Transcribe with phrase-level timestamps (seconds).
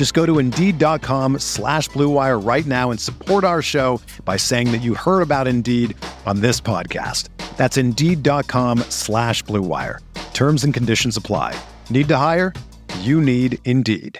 [0.00, 4.78] Just go to Indeed.com slash BlueWire right now and support our show by saying that
[4.78, 7.28] you heard about Indeed on this podcast.
[7.58, 9.98] That's Indeed.com slash BlueWire.
[10.32, 11.54] Terms and conditions apply.
[11.90, 12.54] Need to hire?
[13.00, 14.18] You need Indeed.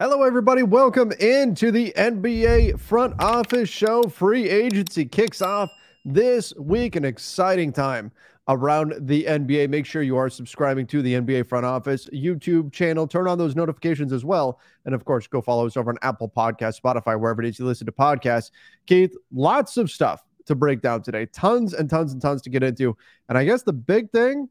[0.00, 0.64] Hello, everybody.
[0.64, 4.08] Welcome into the NBA Front Office Show.
[4.08, 5.70] Free agency kicks off
[6.04, 6.96] this week.
[6.96, 8.10] An exciting time
[8.48, 9.68] around the NBA.
[9.68, 13.06] Make sure you are subscribing to the NBA Front Office YouTube channel.
[13.06, 14.60] Turn on those notifications as well.
[14.84, 17.64] And of course, go follow us over on Apple Podcasts, Spotify, wherever it is you
[17.64, 18.50] listen to podcasts.
[18.86, 21.26] Keith, lots of stuff to break down today.
[21.26, 22.96] Tons and tons and tons to get into.
[23.28, 24.48] And I guess the big thing,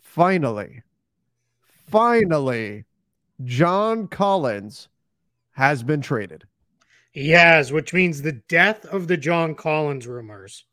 [0.00, 0.82] finally,
[1.88, 2.84] finally,
[3.44, 4.88] John Collins
[5.52, 6.44] has been traded.
[7.14, 10.64] Has, which means the death of the John Collins rumors.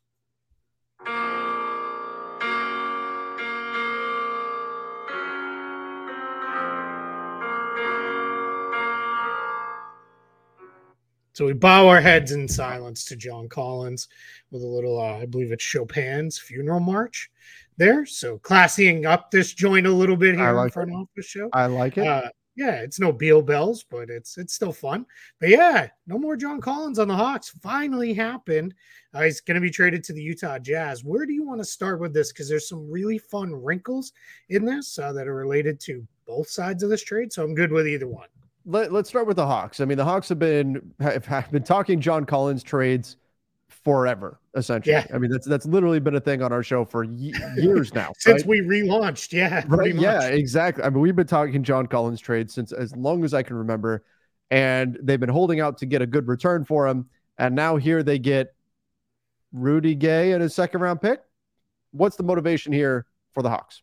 [11.38, 14.08] So we bow our heads in silence to John Collins
[14.50, 17.30] with a little, uh, I believe it's Chopin's funeral march
[17.76, 18.04] there.
[18.06, 21.48] So classying up this joint a little bit here like in front office show.
[21.52, 22.04] I like it.
[22.04, 25.06] Uh, yeah, it's no Beal bells, but it's it's still fun.
[25.38, 27.50] But yeah, no more John Collins on the Hawks.
[27.62, 28.74] Finally happened.
[29.14, 31.04] Uh, he's going to be traded to the Utah Jazz.
[31.04, 32.32] Where do you want to start with this?
[32.32, 34.10] Because there's some really fun wrinkles
[34.48, 37.32] in this uh, that are related to both sides of this trade.
[37.32, 38.26] So I'm good with either one.
[38.68, 39.80] Let, us start with the Hawks.
[39.80, 43.16] I mean, the Hawks have been have, have been talking John Collins trades
[43.68, 44.92] forever, essentially.
[44.92, 45.06] Yeah.
[45.12, 48.12] I mean, that's that's literally been a thing on our show for ye- years now.
[48.18, 48.48] Since right?
[48.48, 49.94] we relaunched, yeah, right?
[49.94, 50.02] much.
[50.02, 50.84] Yeah, exactly.
[50.84, 54.04] I mean, we've been talking John Collins trades since as long as I can remember,
[54.50, 57.06] and they've been holding out to get a good return for him.
[57.38, 58.54] And now here they get
[59.52, 61.20] Rudy Gay and his second round pick.
[61.92, 63.82] What's the motivation here for the Hawks?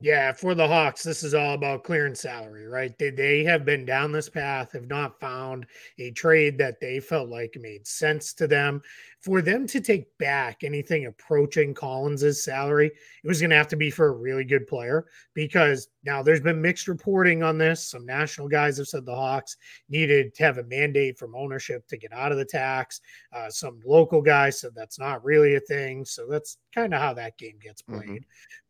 [0.00, 2.92] Yeah, for the Hawks, this is all about clearing salary, right?
[2.98, 5.66] They, they have been down this path, have not found
[5.98, 8.82] a trade that they felt like made sense to them.
[9.20, 13.76] For them to take back anything approaching Collins's salary, it was going to have to
[13.76, 17.88] be for a really good player because now there's been mixed reporting on this.
[17.88, 19.56] Some national guys have said the Hawks
[19.88, 23.00] needed to have a mandate from ownership to get out of the tax.
[23.32, 26.04] Uh, some local guys said that's not really a thing.
[26.04, 28.02] So that's kind of how that game gets played.
[28.02, 28.16] Mm-hmm.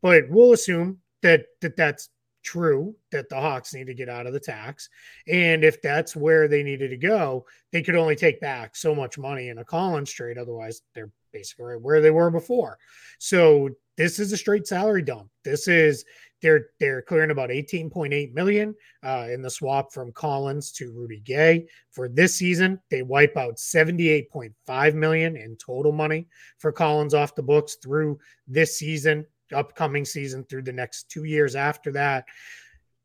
[0.03, 2.11] But we'll assume that that that's
[2.45, 4.89] true that the Hawks need to get out of the tax.
[5.27, 9.19] And if that's where they needed to go, they could only take back so much
[9.19, 10.39] money in a Collins trade.
[10.39, 12.79] Otherwise, they're basically right where they were before.
[13.19, 15.31] So this is a straight salary dump.
[15.45, 16.05] This is
[16.43, 21.67] they're they're clearing about 18.8 million uh, in the swap from Collins to Rudy Gay
[21.91, 22.79] for this season.
[22.91, 28.79] They wipe out 78.5 million in total money for Collins off the books through this
[28.79, 32.25] season upcoming season through the next two years after that.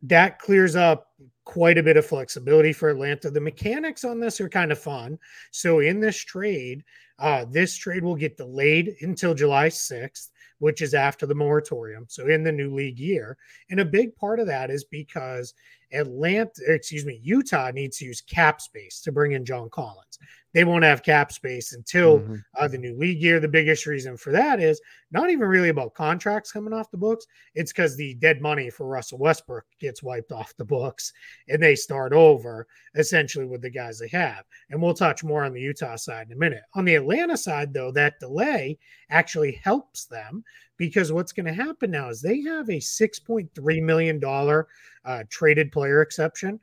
[0.03, 1.07] That clears up
[1.43, 3.29] quite a bit of flexibility for Atlanta.
[3.29, 5.19] The mechanics on this are kind of fun.
[5.51, 6.83] So in this trade,
[7.17, 10.29] uh, this trade will get delayed until July 6th,
[10.59, 12.05] which is after the moratorium.
[12.07, 13.37] So in the new league year.
[13.69, 15.53] And a big part of that is because
[15.91, 20.19] Atlanta, excuse me, Utah needs to use cap space to bring in John Collins
[20.53, 22.35] they won't have cap space until mm-hmm.
[22.57, 23.39] uh, the new league year.
[23.39, 24.81] The biggest reason for that is
[25.11, 27.25] not even really about contracts coming off the books.
[27.53, 31.13] It's because the dead money for Russell Westbrook gets wiped off the books
[31.47, 34.43] and they start over essentially with the guys they have.
[34.69, 36.63] And we'll touch more on the Utah side in a minute.
[36.73, 38.77] On the Atlanta side, though, that delay
[39.09, 40.43] actually helps them
[40.77, 44.65] because what's going to happen now is they have a $6.3 million
[45.05, 46.59] uh, traded player exception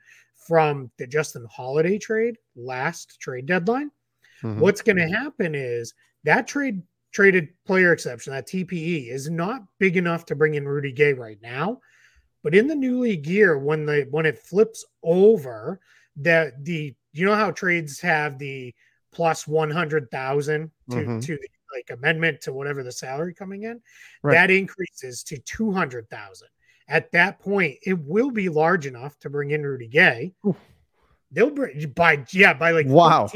[0.47, 3.91] from the Justin Holiday trade last trade deadline.
[4.43, 4.61] Mm-hmm.
[4.61, 5.95] What's going to happen is
[6.25, 6.83] that trade
[7.13, 11.39] traded player exception, that TPE, is not big enough to bring in Rudy Gay right
[11.41, 11.81] now.
[12.43, 15.81] But in the new league year, when the when it flips over,
[16.17, 18.75] that the you know how trades have the
[19.13, 21.21] plus one hundred thousand to mm-hmm.
[21.21, 23.81] to the like amendment to whatever the salary coming in,
[24.23, 24.35] right.
[24.35, 26.49] that increases to 200,000.
[26.89, 30.33] At that point, it will be large enough to bring in Rudy Gay.
[31.33, 33.29] They'll bring by yeah, by like wow.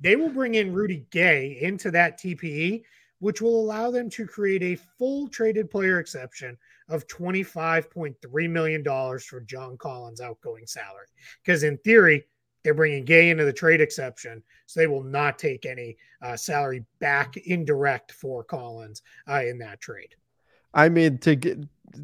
[0.00, 2.82] they will bring in Rudy Gay into that TPE,
[3.20, 6.58] which will allow them to create a full traded player exception
[6.88, 8.84] of $25.3 million
[9.20, 11.06] for John Collins' outgoing salary.
[11.42, 12.24] Because in theory,
[12.62, 16.84] they're bringing Gay into the trade exception, so they will not take any uh, salary
[16.98, 20.14] back indirect for Collins uh, in that trade.
[20.74, 21.58] I mean, to get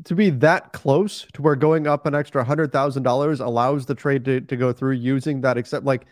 [0.05, 3.95] to be that close to where going up an extra hundred thousand dollars allows the
[3.95, 6.07] trade to, to go through using that except like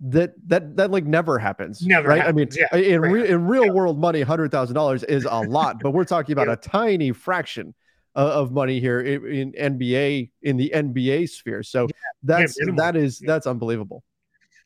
[0.00, 1.84] that that that like never happens.
[1.86, 2.20] Never right.
[2.20, 2.58] Happens.
[2.58, 3.72] I mean, yeah, in re- in real yeah.
[3.72, 6.54] world money, hundred thousand dollars is a lot, but we're talking about yeah.
[6.54, 7.74] a tiny fraction
[8.16, 11.62] uh, of money here in, in, NBA in the NBA sphere.
[11.62, 11.88] So
[12.22, 14.04] that's that is that's unbelievable.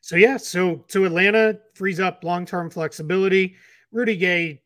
[0.01, 3.55] So yeah, so so Atlanta frees up long term flexibility.
[3.91, 4.61] Rudy Gay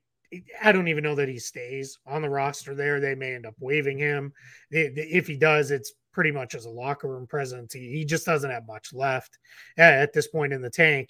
[0.62, 3.00] I don't even know that he stays on the roster there.
[3.00, 4.34] They may end up waiving him.
[4.72, 7.74] If he does, it's pretty much as a locker room presence.
[7.74, 9.38] He, just doesn't have much left
[9.78, 11.10] at this point in the tank.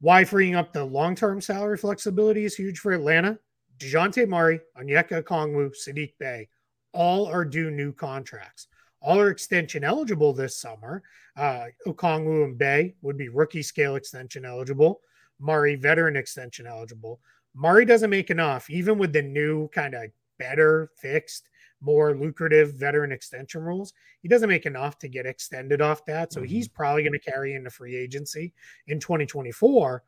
[0.00, 3.38] Why freeing up the long term salary flexibility is huge for Atlanta.
[3.78, 6.48] Dejounte Murray, Onyeka Okongwu, Saddiq Bey,
[6.92, 8.68] all are due new contracts.
[9.00, 11.02] All are extension eligible this summer.
[11.36, 15.00] Uh, Okongwu and Bey would be rookie scale extension eligible.
[15.40, 17.20] Murray, veteran extension eligible.
[17.54, 21.48] Murray doesn't make enough, even with the new kind of better fixed,
[21.80, 23.92] more lucrative veteran extension rules.
[24.20, 26.32] He doesn't make enough to get extended off that.
[26.32, 26.48] So mm-hmm.
[26.48, 28.52] he's probably going to carry into free agency
[28.86, 30.02] in 2024.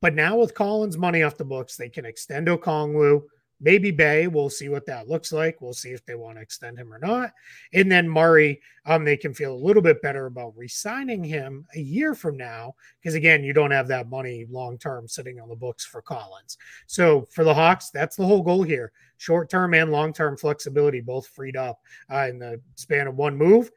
[0.00, 3.22] But now with Collins' money off the books, they can extend Okongwu
[3.60, 4.26] maybe Bey.
[4.26, 5.60] We'll see what that looks like.
[5.60, 7.32] We'll see if they want to extend him or not.
[7.72, 11.80] And then Murray, um, they can feel a little bit better about re-signing him a
[11.80, 15.56] year from now because again, you don't have that money long term sitting on the
[15.56, 16.56] books for Collins.
[16.86, 21.00] So for the Hawks, that's the whole goal here: short term and long term flexibility,
[21.00, 21.80] both freed up
[22.12, 23.70] uh, in the span of one move.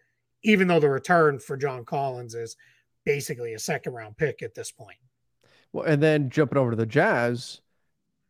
[0.44, 2.56] Even though the return for John Collins is
[3.06, 4.98] basically a second round pick at this point.
[5.74, 7.62] Well, and then jumping over to the Jazz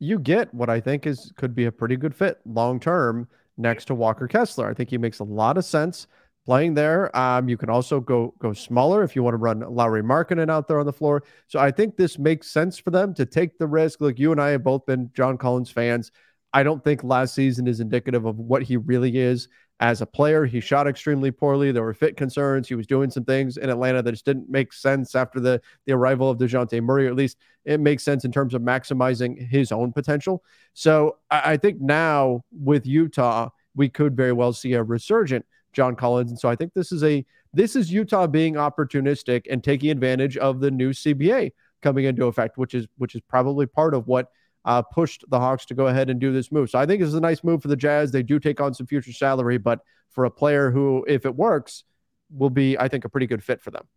[0.01, 3.86] you get what I think is could be a pretty good fit long term next
[3.86, 4.68] to Walker Kessler.
[4.68, 6.07] I think he makes a lot of sense
[6.44, 7.15] playing there.
[7.15, 10.68] Um, you can also go go smaller if you want to run Lauri Markkanen out
[10.68, 11.24] there on the floor.
[11.48, 14.01] So I think this makes sense for them to take the risk.
[14.01, 16.12] Look, you and I have both been John Collins fans.
[16.51, 19.50] I don't think last season is indicative of what he really is
[19.81, 20.45] as a player.
[20.45, 21.72] He shot extremely poorly.
[21.72, 22.68] There were fit concerns.
[22.68, 25.94] He was doing some things in Atlanta that just didn't make sense after the, the
[25.94, 29.72] arrival of Dejounte Murray, or at least it makes sense in terms of maximizing his
[29.72, 30.44] own potential.
[30.74, 35.95] So I, I think now with Utah, we could very well see a resurgent John
[35.95, 36.30] Collins.
[36.30, 40.38] And so I think this is a this is Utah being opportunistic and taking advantage
[40.38, 41.51] of the new CBA
[41.81, 44.30] coming into effect, which is which is probably part of what
[44.66, 46.69] uh, pushed the Hawks to go ahead and do this move.
[46.69, 48.12] So I think this is a nice move for the Jazz.
[48.12, 49.80] They do take on some future salary, but
[50.10, 51.84] for a player who, if it works,
[52.30, 53.88] will be, I think, a pretty good fit for them.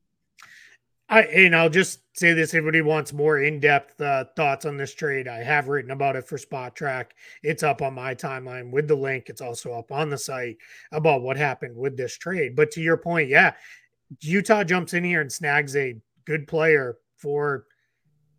[1.09, 5.29] I and I'll just say this: anybody wants more in-depth uh, thoughts on this trade,
[5.29, 7.11] I have written about it for Spotrac.
[7.43, 9.29] It's up on my timeline with the link.
[9.29, 10.57] It's also up on the site
[10.93, 12.57] about what happened with this trade.
[12.57, 13.53] But to your point, yeah,
[14.21, 17.67] Utah jumps in here and snags a good player for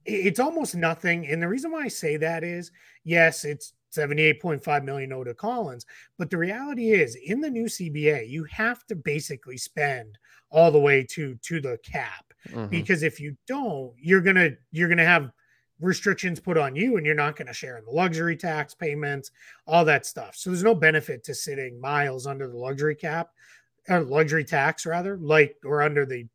[0.06, 1.28] it's almost nothing.
[1.28, 2.72] And the reason why I say that is
[3.04, 5.86] yes, it's 78.5 million owed to Collins.
[6.18, 10.18] But the reality is, in the new CBA, you have to basically spend
[10.52, 12.34] all the way to to the cap.
[12.50, 12.68] Mm-hmm.
[12.68, 15.32] Because if you don't, you're gonna you're gonna have
[15.80, 19.32] restrictions put on you and you're not going to share in the luxury tax payments,
[19.68, 20.34] all that stuff.
[20.36, 23.32] So there's no benefit to sitting miles under the luxury cap
[23.90, 26.28] or luxury tax rather, like or under the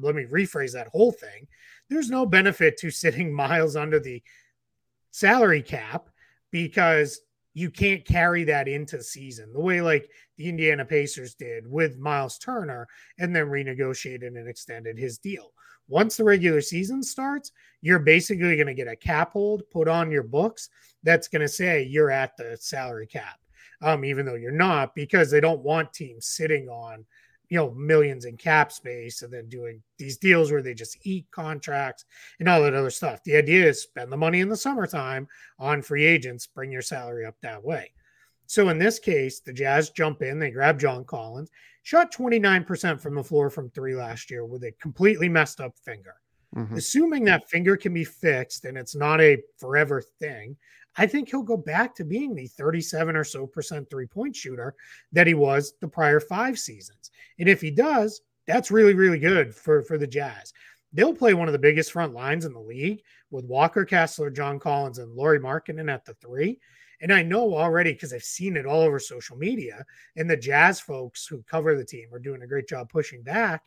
[0.00, 1.46] let me rephrase that whole thing
[1.88, 4.22] there's no benefit to sitting miles under the
[5.10, 6.08] salary cap
[6.50, 7.20] because
[7.54, 12.38] you can't carry that into season the way like the Indiana Pacers did with Miles
[12.38, 12.88] Turner
[13.18, 15.52] and then renegotiated and extended his deal.
[15.86, 20.10] Once the regular season starts, you're basically going to get a cap hold put on
[20.10, 20.70] your books
[21.02, 23.38] that's going to say you're at the salary cap,
[23.82, 27.04] um, even though you're not, because they don't want teams sitting on
[27.48, 31.26] you know millions in cap space and then doing these deals where they just eat
[31.30, 32.04] contracts
[32.40, 33.22] and all that other stuff.
[33.24, 37.24] The idea is spend the money in the summertime on free agents bring your salary
[37.24, 37.92] up that way.
[38.46, 41.50] So in this case the jazz jump in they grab john collins
[41.82, 46.14] shot 29% from the floor from three last year with a completely messed up finger.
[46.56, 46.76] Mm-hmm.
[46.76, 50.56] assuming that finger can be fixed and it's not a forever thing
[50.96, 54.74] I think he'll go back to being the 37 or so percent three point shooter
[55.12, 57.10] that he was the prior five seasons.
[57.38, 60.52] And if he does, that's really, really good for, for the Jazz.
[60.92, 64.60] they'll play one of the biggest front lines in the league with Walker Kessler, John
[64.60, 66.60] Collins, and Lauri Markkanen at the three.
[67.00, 69.84] And I know already because I've seen it all over social media,
[70.16, 73.62] and the Jazz folks who cover the team are doing a great job pushing back.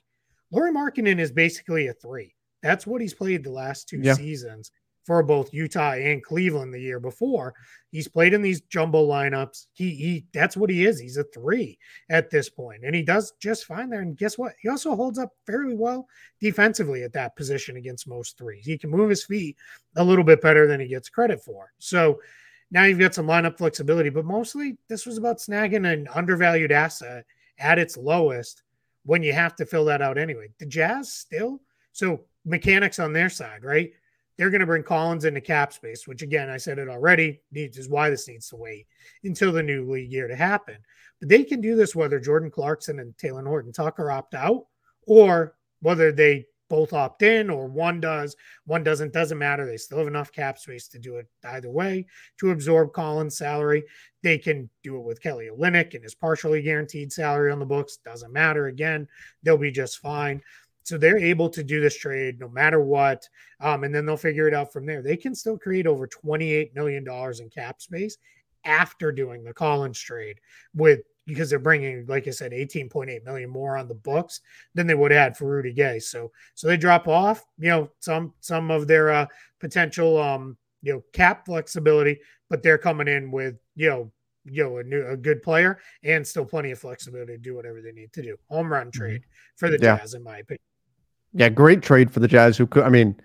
[0.51, 2.33] Lauri Markkanen is basically a three.
[2.63, 4.13] That's what he's played the last two yeah.
[4.13, 4.71] seasons
[5.07, 7.53] for both Utah and Cleveland the year before.
[7.91, 9.67] He's played in these jumbo lineups.
[9.71, 10.99] He he that's what he is.
[10.99, 14.51] He's a 3 at this point and he does just fine there and guess what?
[14.61, 16.09] He also holds up fairly well
[16.41, 18.65] defensively at that position against most threes.
[18.65, 19.55] He can move his feet
[19.95, 21.71] a little bit better than he gets credit for.
[21.79, 22.19] So
[22.69, 27.25] now you've got some lineup flexibility, but mostly this was about snagging an undervalued asset
[27.57, 28.63] at its lowest
[29.05, 30.49] when you have to fill that out anyway.
[30.59, 31.61] The Jazz still
[31.93, 33.91] so mechanics on their side, right?
[34.37, 37.77] They're going to bring Collins into cap space, which again, I said it already, needs
[37.77, 38.85] is why this needs to wait
[39.23, 40.77] until the new league year to happen.
[41.19, 44.67] But they can do this whether Jordan Clarkson and Talen Horton-Tucker opt out
[45.07, 49.65] or whether they both opt in or one does, one doesn't, doesn't matter.
[49.65, 52.05] They still have enough cap space to do it either way
[52.39, 53.83] to absorb Collins' salary.
[54.21, 57.97] They can do it with Kelly Olynyk and his partially guaranteed salary on the books.
[57.97, 58.67] Doesn't matter.
[58.67, 59.07] Again,
[59.43, 60.41] they'll be just fine.
[60.87, 63.27] So they're able to do this trade no matter what.
[63.59, 65.01] Um, and then they'll figure it out from there.
[65.01, 68.17] They can still create over $28 million in cap space
[68.63, 70.39] after doing the Collins trade
[70.73, 74.39] with because they're bringing, like I said, 18.8 million more on the books
[74.75, 75.99] than they would have had for Rudy Gay.
[75.99, 79.25] So, so they drop off, you know, some, some of their uh,
[79.59, 82.17] potential, um, you know, cap flexibility,
[82.49, 84.11] but they're coming in with, you know,
[84.45, 87.81] you know, a new, a good player and still plenty of flexibility to do whatever
[87.81, 88.37] they need to do.
[88.47, 88.97] Home run mm-hmm.
[88.97, 89.23] trade
[89.57, 89.97] for the yeah.
[89.97, 90.61] Jazz, in my opinion.
[91.33, 92.57] Yeah, great trade for the Jazz.
[92.57, 93.15] Who could, I mean,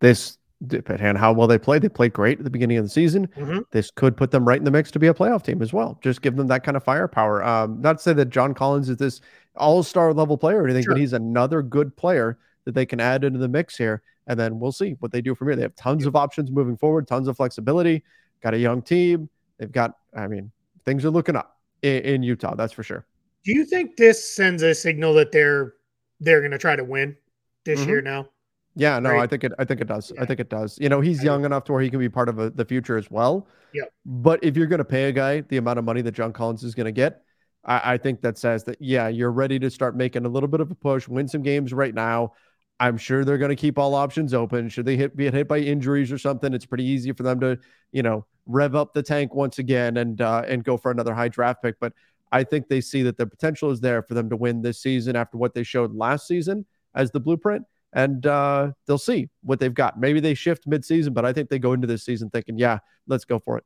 [0.00, 2.90] this depending on how well they play, they played great at the beginning of the
[2.90, 3.26] season.
[3.28, 3.60] Mm-hmm.
[3.70, 5.98] This could put them right in the mix to be a playoff team as well.
[6.02, 7.42] Just give them that kind of firepower.
[7.42, 9.20] Um, not to say that John Collins is this
[9.56, 10.94] all-star level player or anything, sure.
[10.94, 14.02] but he's another good player that they can add into the mix here.
[14.26, 15.56] And then we'll see what they do from here.
[15.56, 18.04] They have tons of options moving forward, tons of flexibility.
[18.42, 19.28] Got a young team.
[19.58, 20.50] They've got, I mean,
[20.84, 22.54] things are looking up in, in Utah.
[22.54, 23.06] That's for sure.
[23.44, 25.74] Do you think this sends a signal that they're
[26.20, 27.16] they're going to try to win
[27.64, 27.88] this mm-hmm.
[27.88, 28.28] year now.
[28.76, 29.22] Yeah, no, right?
[29.22, 29.52] I think it.
[29.58, 30.12] I think it does.
[30.14, 30.22] Yeah.
[30.22, 30.78] I think it does.
[30.80, 32.96] You know, he's young enough to where he can be part of a, the future
[32.96, 33.48] as well.
[33.72, 33.84] Yeah.
[34.06, 36.62] But if you're going to pay a guy the amount of money that John Collins
[36.62, 37.22] is going to get,
[37.64, 40.60] I, I, think that says that yeah, you're ready to start making a little bit
[40.60, 42.32] of a push, win some games right now.
[42.78, 44.68] I'm sure they're going to keep all options open.
[44.68, 47.58] Should they hit, be hit by injuries or something, it's pretty easy for them to,
[47.92, 51.28] you know, rev up the tank once again and uh, and go for another high
[51.28, 51.78] draft pick.
[51.78, 51.92] But
[52.32, 55.16] I think they see that the potential is there for them to win this season
[55.16, 59.74] after what they showed last season as the blueprint and uh, they'll see what they've
[59.74, 59.98] got.
[59.98, 63.24] Maybe they shift midseason, but I think they go into this season thinking, yeah, let's
[63.24, 63.64] go for it.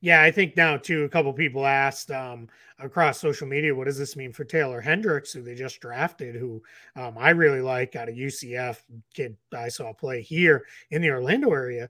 [0.00, 1.04] Yeah, I think now too.
[1.04, 2.48] A couple people asked um,
[2.80, 6.34] across social media, "What does this mean for Taylor Hendricks, who they just drafted?
[6.34, 6.60] Who
[6.96, 8.80] um, I really like out of UCF,
[9.14, 11.88] kid I saw play here in the Orlando area.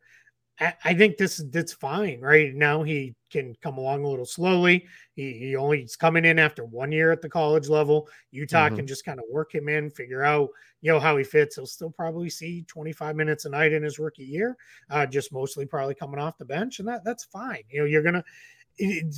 [0.61, 2.83] I, think this that's fine right now.
[2.83, 4.87] He can come along a little slowly.
[5.15, 8.09] He, he only he's coming in after one year at the college level.
[8.33, 8.77] Utah mm-hmm.
[8.77, 10.49] can just kind of work him in, figure out
[10.81, 11.57] you know how he fits.
[11.57, 14.57] He'll still probably see 25 minutes a night in his rookie year,
[14.91, 17.63] uh, just mostly probably coming off the bench, and that that's fine.
[17.71, 18.25] You know, you're gonna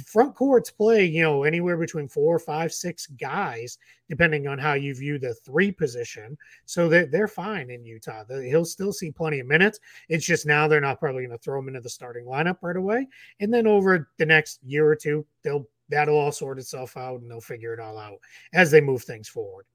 [0.07, 4.95] front courts play, you know, anywhere between four, five, six guys, depending on how you
[4.95, 6.37] view the three position.
[6.65, 8.25] So they're, they're fine in Utah.
[8.29, 9.81] He'll still see plenty of minutes.
[10.09, 12.77] It's just now they're not probably going to throw him into the starting lineup right
[12.77, 13.07] away.
[13.41, 17.31] And then over the next year or two, they'll that'll all sort itself out and
[17.31, 18.19] they'll figure it all out
[18.55, 19.67] as they move things forward.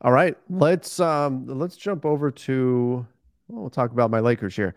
[0.00, 3.06] All right, let's um let's jump over to
[3.48, 4.74] well, we'll talk about my Lakers here.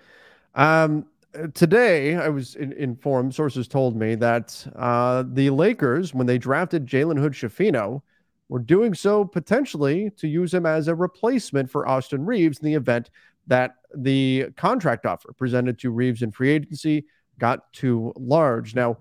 [0.56, 1.06] Um
[1.54, 6.86] today, I was in, informed, sources told me that uh, the Lakers, when they drafted
[6.86, 8.02] Jalen Hood Schifino,
[8.50, 12.76] were doing so potentially to use him as a replacement for Austin Reaves in the
[12.76, 13.10] event
[13.48, 17.06] that the contract offer presented to Reaves in free agency
[17.38, 18.76] got too large.
[18.76, 18.98] Now,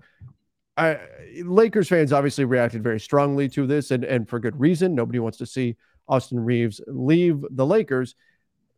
[0.77, 0.99] I,
[1.43, 4.93] Lakers fans obviously reacted very strongly to this, and, and for good reason.
[4.93, 5.77] Nobody wants to see
[6.07, 8.15] Austin Reaves leave the Lakers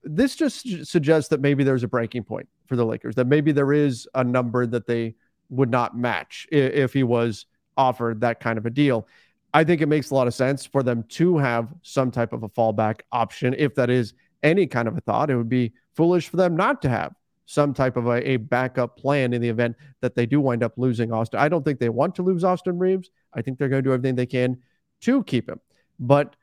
[0.04, 3.74] this just suggests that maybe there's a breaking point for the Lakers, that maybe there
[3.74, 5.16] is a number that they
[5.50, 9.08] would not match if he was offered that kind of a deal.
[9.54, 12.44] I think it makes a lot of sense for them to have some type of
[12.44, 13.56] a fallback option.
[13.58, 14.14] If that is
[14.44, 17.14] any kind of a thought, it would be foolish for them not to have
[17.46, 20.74] some type of a, a backup plan in the event that they do wind up
[20.78, 21.40] losing Austin.
[21.40, 23.10] I don't think they want to lose Austin Reaves.
[23.34, 24.58] I think they're going to do everything they can
[25.02, 25.62] to keep him.
[25.98, 26.36] But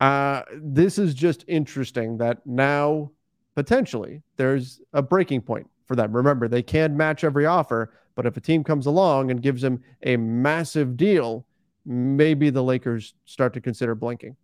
[0.00, 3.10] uh, this is just interesting that now
[3.54, 6.14] potentially there's a breaking point for them.
[6.14, 9.82] Remember, they can match every offer, but if a team comes along and gives them
[10.02, 11.44] a massive deal,
[11.84, 14.36] maybe the Lakers start to consider blinking.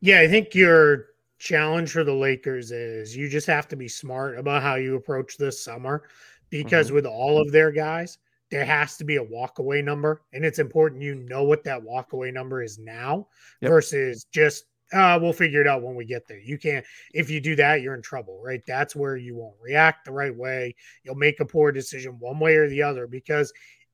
[0.00, 1.06] Yeah, I think you're
[1.38, 5.36] challenge for the Lakers is you just have to be smart about how you approach
[5.36, 6.04] this summer
[6.50, 6.96] because mm-hmm.
[6.96, 8.18] with all of their guys,
[8.50, 10.22] there has to be a walkaway number.
[10.32, 13.28] And it's important you know what that walkaway number is now
[13.60, 13.70] yep.
[13.70, 16.38] versus just, uh, we'll figure it out when we get there.
[16.38, 18.62] You can't, if you do that, you're in trouble, right?
[18.66, 20.76] That's where you won't react the right way.
[21.02, 23.52] You'll make a poor decision one way or the other because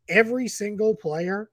[0.08, 1.48] every single player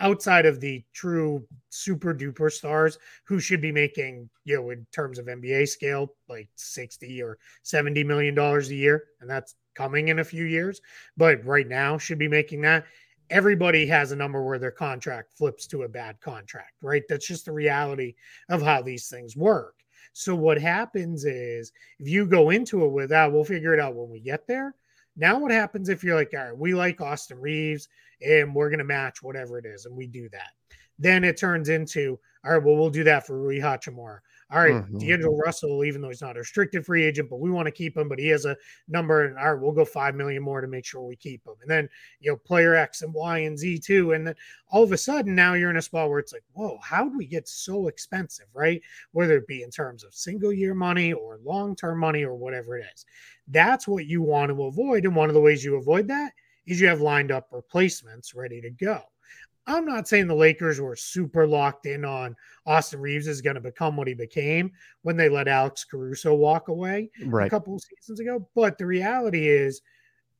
[0.00, 5.18] outside of the true super duper stars who should be making, you know, in terms
[5.18, 9.04] of NBA scale, like 60 or 70 million dollars a year.
[9.20, 10.80] And that's coming in a few years.
[11.16, 12.84] But right now should be making that.
[13.30, 17.02] Everybody has a number where their contract flips to a bad contract, right?
[17.08, 18.14] That's just the reality
[18.50, 19.76] of how these things work.
[20.12, 23.80] So what happens is if you go into it with that, ah, we'll figure it
[23.80, 24.74] out when we get there.
[25.16, 27.88] Now, what happens if you're like, all right, we like Austin Reaves
[28.20, 30.50] and we're going to match whatever it is, and we do that?
[30.98, 34.18] Then it turns into, all right, well, we'll do that for Rui Hachimura.
[34.52, 34.98] All right, mm-hmm.
[34.98, 37.96] D'Angelo Russell, even though he's not a restricted free agent, but we want to keep
[37.96, 38.54] him, but he has a
[38.86, 41.54] number, and all right, we'll go five million more to make sure we keep him.
[41.62, 41.88] And then
[42.20, 44.12] you know, player X and Y and Z too.
[44.12, 44.34] And then
[44.70, 47.16] all of a sudden now you're in a spot where it's like, whoa, how do
[47.16, 48.82] we get so expensive, right?
[49.12, 52.76] Whether it be in terms of single year money or long term money or whatever
[52.76, 53.06] it is.
[53.48, 55.06] That's what you want to avoid.
[55.06, 56.32] And one of the ways you avoid that
[56.66, 59.00] is you have lined up replacements ready to go.
[59.66, 62.34] I'm not saying the Lakers were super locked in on
[62.66, 66.68] Austin Reaves is going to become what he became when they let Alex Caruso walk
[66.68, 67.46] away right.
[67.46, 68.48] a couple of seasons ago.
[68.54, 69.80] But the reality is,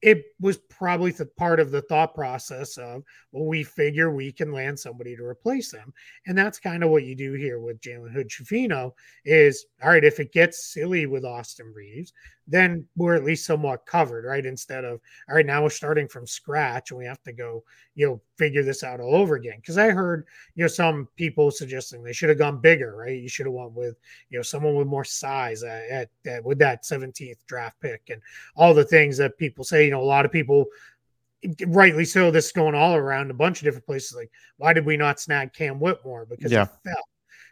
[0.02, 4.52] it was probably the part of the thought process of, well, we figure we can
[4.52, 5.94] land somebody to replace them.
[6.26, 8.92] And that's kind of what you do here with Jalen Hood Schifino
[9.24, 12.12] is, all right, if it gets silly with Austin Reaves,
[12.49, 14.44] then we're at least somewhat covered, right?
[14.44, 17.62] Instead of, all right, now we're starting from scratch and we have to go,
[17.94, 19.61] you know, figure this out all over again.
[19.64, 23.20] Cause I heard, you know, some people suggesting they should have gone bigger, right?
[23.20, 23.96] You should have went with,
[24.30, 28.20] you know, someone with more size at, at, at, with that 17th draft pick and
[28.56, 30.66] all the things that people say, you know, a lot of people
[31.66, 34.87] rightly so this is going all around a bunch of different places like why did
[34.87, 36.66] we not snag cam whitmore because yeah.
[36.85, 37.02] he fell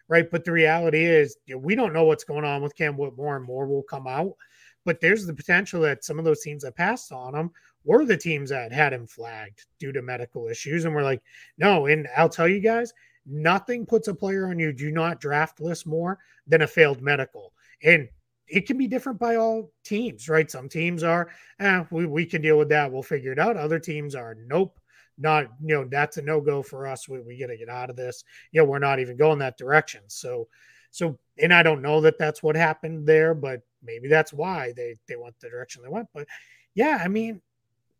[0.07, 2.96] right but the reality is you know, we don't know what's going on with cam
[2.96, 4.37] whitmore and more will come out
[4.85, 7.51] but there's the potential that some of those teams that passed on him
[7.85, 10.85] were the teams that had him flagged due to medical issues.
[10.85, 11.23] And we're like,
[11.59, 11.87] no.
[11.87, 12.93] And I'll tell you guys,
[13.27, 17.53] nothing puts a player on your do not draft list more than a failed medical.
[17.83, 18.09] And
[18.49, 20.51] it can be different by all teams, right?
[20.51, 22.90] Some teams are, eh, we, we can deal with that.
[22.90, 23.57] We'll figure it out.
[23.57, 24.79] Other teams are, nope,
[25.16, 27.09] not, you know, that's a no go for us.
[27.09, 28.25] We, we got to get out of this.
[28.51, 30.01] You know, we're not even going that direction.
[30.09, 30.49] So,
[30.90, 34.97] so, and I don't know that that's what happened there, but maybe that's why they
[35.09, 36.09] they went the direction they went.
[36.14, 36.27] But
[36.75, 37.40] yeah, I mean,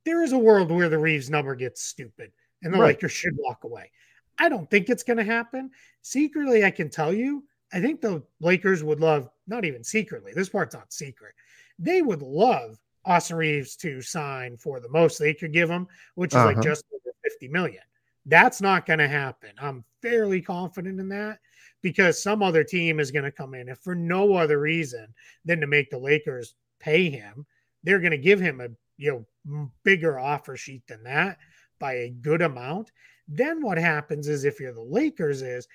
[0.05, 2.89] there is a world where the Reaves number gets stupid and the right.
[2.89, 3.91] Lakers should walk away.
[4.39, 5.71] I don't think it's going to happen.
[6.03, 10.49] Secretly, I can tell you, I think the Lakers would love, not even secretly, this
[10.49, 11.35] part's not secret.
[11.79, 16.33] They would love Austin Reaves to sign for the most they could give him, which
[16.33, 16.47] is uh-huh.
[16.47, 17.83] like just over 50 million.
[18.27, 19.51] That's not going to happen.
[19.61, 21.39] I'm fairly confident in that
[21.83, 25.07] because some other team is going to come in, if for no other reason
[25.45, 27.47] than to make the Lakers pay him,
[27.83, 31.39] they're going to give him a you know bigger offer sheet than that
[31.79, 32.91] by a good amount.
[33.27, 35.67] Then what happens is if you're the Lakers, is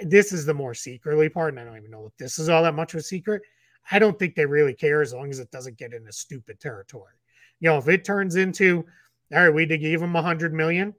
[0.00, 2.62] this is the more secretly part, and I don't even know if this is all
[2.62, 3.42] that much of a secret.
[3.90, 7.12] I don't think they really care as long as it doesn't get into stupid territory.
[7.60, 8.84] You know, if it turns into
[9.32, 10.94] all right, we did give him a hundred million,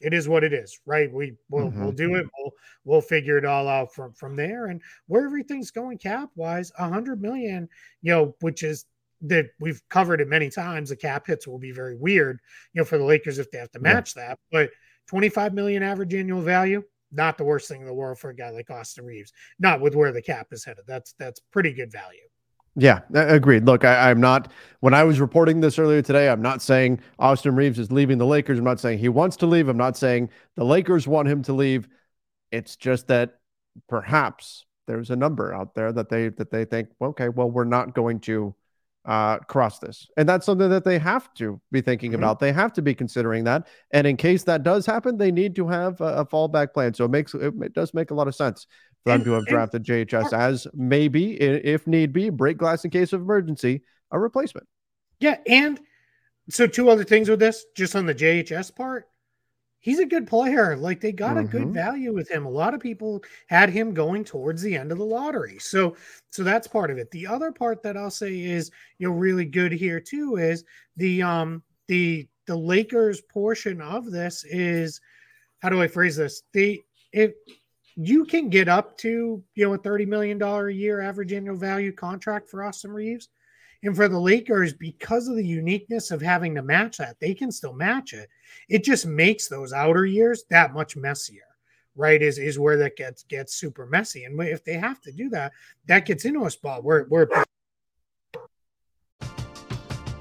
[0.00, 1.12] it is what it is, right?
[1.12, 1.82] We will mm-hmm.
[1.82, 2.26] we'll do it.
[2.38, 2.52] We'll
[2.84, 4.66] we'll figure it all out from from there.
[4.66, 7.68] And where everything's going cap wise, a hundred million,
[8.02, 8.84] you know, which is
[9.22, 10.90] that we've covered it many times.
[10.90, 12.40] The cap hits will be very weird,
[12.72, 14.28] you know, for the Lakers if they have to match yeah.
[14.28, 14.38] that.
[14.52, 14.70] But
[15.08, 16.82] 25 million average annual value,
[17.12, 19.32] not the worst thing in the world for a guy like Austin Reaves.
[19.58, 20.84] Not with where the cap is headed.
[20.86, 22.28] That's that's pretty good value.
[22.78, 23.64] Yeah, agreed.
[23.64, 27.56] Look, I, am not, when I was reporting this earlier today, I'm not saying Austin
[27.56, 28.58] Reaves is leaving the Lakers.
[28.58, 29.68] I'm not saying he wants to leave.
[29.68, 31.88] I'm not saying the Lakers want him to leave.
[32.52, 33.38] It's just that
[33.88, 37.94] perhaps there's a number out there that they that they think, okay, well, we're not
[37.94, 38.54] going to
[39.06, 42.22] uh, cross this, and that's something that they have to be thinking mm-hmm.
[42.22, 42.40] about.
[42.40, 45.66] They have to be considering that, and in case that does happen, they need to
[45.66, 46.94] have a, a fallback plan.
[46.94, 48.66] So it makes it, it does make a lot of sense
[49.06, 53.12] for them to have drafted JHS as maybe, if need be, break glass in case
[53.12, 54.66] of emergency, a replacement.
[55.20, 55.78] Yeah, and
[56.50, 59.06] so two other things with this, just on the JHS part,
[59.78, 60.76] he's a good player.
[60.76, 61.46] Like they got mm-hmm.
[61.46, 61.72] a good mm-hmm.
[61.72, 62.46] value with him.
[62.46, 65.58] A lot of people had him going towards the end of the lottery.
[65.60, 65.96] So
[66.30, 67.08] so that's part of it.
[67.12, 70.64] The other part that I'll say is, you know, really good here too is
[70.96, 75.00] the um the the Lakers portion of this is
[75.60, 76.42] how do I phrase this?
[76.52, 77.36] The it
[77.96, 81.56] you can get up to you know a thirty million dollar a year average annual
[81.56, 83.28] value contract for Austin Reaves,
[83.82, 87.50] And for the Lakers, because of the uniqueness of having to match that, they can
[87.50, 88.28] still match it.
[88.68, 91.48] It just makes those outer years that much messier,
[91.94, 92.20] right?
[92.20, 94.24] Is is where that gets gets super messy.
[94.24, 95.52] And if they have to do that,
[95.86, 97.28] that gets into a spot where where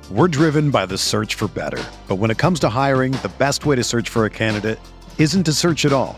[0.10, 1.84] we're driven by the search for better.
[2.08, 4.80] But when it comes to hiring, the best way to search for a candidate
[5.18, 6.18] isn't to search at all.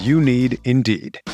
[0.00, 1.33] You need Indeed.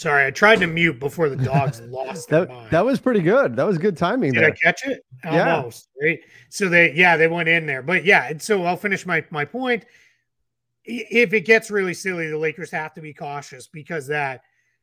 [0.00, 2.48] Sorry, I tried to mute before the dogs lost that.
[2.70, 3.54] That was pretty good.
[3.54, 4.32] That was good timing.
[4.32, 4.48] Did there.
[4.48, 5.04] I catch it?
[5.26, 5.90] Almost.
[6.00, 6.08] Yeah.
[6.08, 6.20] Right.
[6.48, 7.82] So they, yeah, they went in there.
[7.82, 9.84] But yeah, and so I'll finish my my point.
[10.84, 14.40] If it gets really silly, the Lakers have to be cautious because that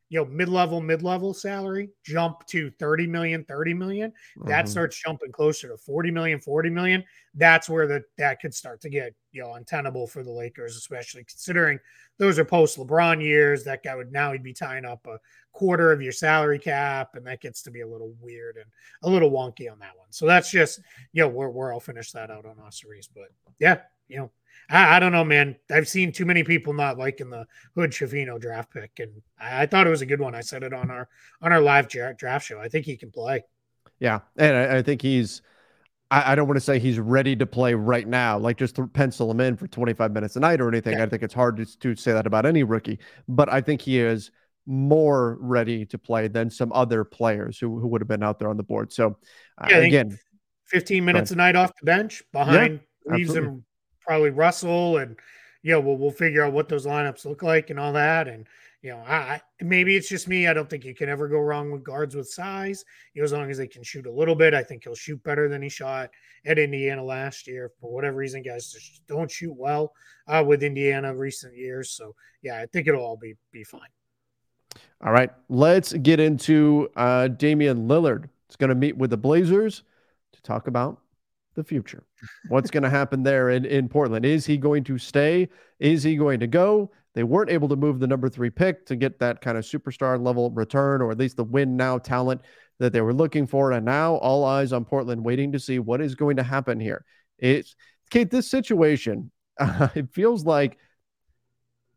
[0.08, 4.10] you know mid-level mid-level salary jump to 30 million 30 million
[4.44, 4.70] that mm-hmm.
[4.70, 7.04] starts jumping closer to 40 million 40 million
[7.34, 11.24] that's where the that could start to get you know untenable for the lakers especially
[11.24, 11.78] considering
[12.18, 15.18] those are post lebron years that guy would now he'd be tying up a
[15.52, 18.66] quarter of your salary cap and that gets to be a little weird and
[19.02, 20.80] a little wonky on that one so that's just
[21.12, 23.08] you know where, where i'll finish that out on Osiris.
[23.08, 23.28] but
[23.58, 24.30] yeah you know
[24.70, 25.56] I, don't know, man.
[25.70, 29.66] I've seen too many people not liking the Hood Schifino draft pick, and I, I,
[29.66, 30.34] thought it was a good one.
[30.34, 31.08] I said it on our
[31.40, 32.60] on our live draft show.
[32.60, 33.44] I think he can play.
[33.98, 35.42] Yeah, and I, I think he's.
[36.10, 39.30] I, don't want to say he's ready to play right now, like just to pencil
[39.30, 40.96] him in for 25 minutes a night or anything.
[40.96, 41.04] Yeah.
[41.04, 44.00] I think it's hard to, to say that about any rookie, but I think he
[44.00, 44.30] is
[44.64, 48.48] more ready to play than some other players who, who would have been out there
[48.48, 48.90] on the board.
[48.90, 49.18] So,
[49.68, 50.18] yeah, uh, again,
[50.68, 53.62] 15 minutes a night off the bench behind yeah, Reaves and
[54.00, 55.16] probably Russell, and
[55.62, 58.28] you know, we'll we'll figure out what those lineups look like and all that.
[58.28, 58.46] And
[58.88, 60.46] you know, I maybe it's just me.
[60.46, 62.86] I don't think you can ever go wrong with guards with size.
[63.12, 65.22] You know, as long as they can shoot a little bit, I think he'll shoot
[65.24, 66.08] better than he shot
[66.46, 67.70] at Indiana last year.
[67.82, 69.92] For whatever reason, guys just don't shoot well
[70.26, 71.90] uh, with Indiana recent years.
[71.90, 73.90] So yeah, I think it'll all be be fine.
[75.04, 78.30] All right, let's get into uh, Damian Lillard.
[78.46, 79.82] It's going to meet with the Blazers
[80.32, 80.98] to talk about
[81.56, 82.04] the future.
[82.48, 84.24] What's going to happen there in, in Portland?
[84.24, 85.50] Is he going to stay?
[85.78, 86.90] Is he going to go?
[87.18, 90.24] They weren't able to move the number three pick to get that kind of superstar
[90.24, 92.42] level return, or at least the win now talent
[92.78, 93.72] that they were looking for.
[93.72, 97.04] And now all eyes on Portland, waiting to see what is going to happen here.
[97.36, 97.74] It's
[98.10, 100.78] Kate, this situation, uh, it feels like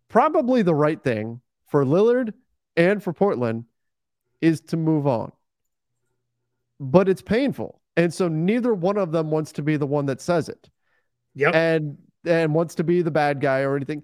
[0.08, 2.34] probably the right thing for Lillard
[2.76, 3.66] and for Portland
[4.42, 5.32] is to move on.
[6.80, 10.22] But it's painful and so neither one of them wants to be the one that
[10.22, 10.70] says it.
[11.36, 11.56] Yep.
[11.56, 14.04] And and wants to be the bad guy or anything.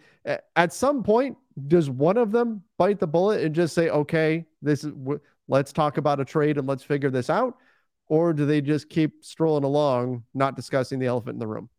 [0.55, 4.83] At some point, does one of them bite the bullet and just say, "Okay, this
[4.83, 4.93] is
[5.47, 7.57] let's talk about a trade and let's figure this out,"
[8.07, 11.69] or do they just keep strolling along, not discussing the elephant in the room?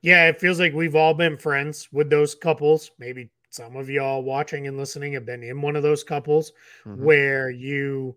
[0.00, 2.90] Yeah, it feels like we've all been friends with those couples.
[2.98, 6.52] Maybe some of y'all watching and listening have been in one of those couples
[6.84, 7.04] mm-hmm.
[7.04, 8.16] where you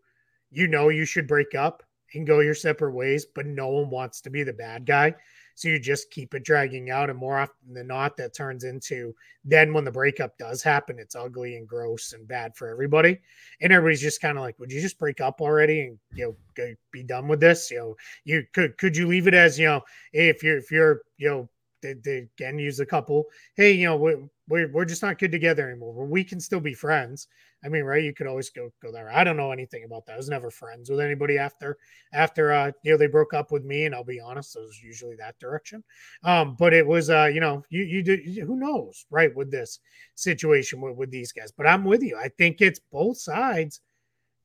[0.50, 4.22] you know you should break up and go your separate ways, but no one wants
[4.22, 5.14] to be the bad guy.
[5.56, 7.10] So you just keep it dragging out.
[7.10, 11.16] And more often than not, that turns into then when the breakup does happen, it's
[11.16, 13.20] ugly and gross and bad for everybody.
[13.62, 16.76] And everybody's just kind of like, would you just break up already and you know
[16.92, 17.72] be done with this?
[17.72, 20.72] You know, you could could you leave it as you know, hey, if you're if
[20.72, 21.50] you're you know
[21.82, 23.26] they, they again use a couple.
[23.56, 24.16] Hey, you know, we,
[24.48, 26.06] we're we're just not good together anymore.
[26.06, 27.28] We can still be friends.
[27.66, 28.04] I mean, right?
[28.04, 29.10] You could always go go there.
[29.12, 30.14] I don't know anything about that.
[30.14, 31.78] I was never friends with anybody after
[32.14, 34.80] after uh you know they broke up with me, and I'll be honest, it was
[34.82, 35.84] usually that direction.
[36.24, 39.80] Um, but it was uh, you know, you you did who knows, right, with this
[40.14, 41.52] situation with, with these guys.
[41.52, 42.18] But I'm with you.
[42.18, 43.82] I think it's both sides.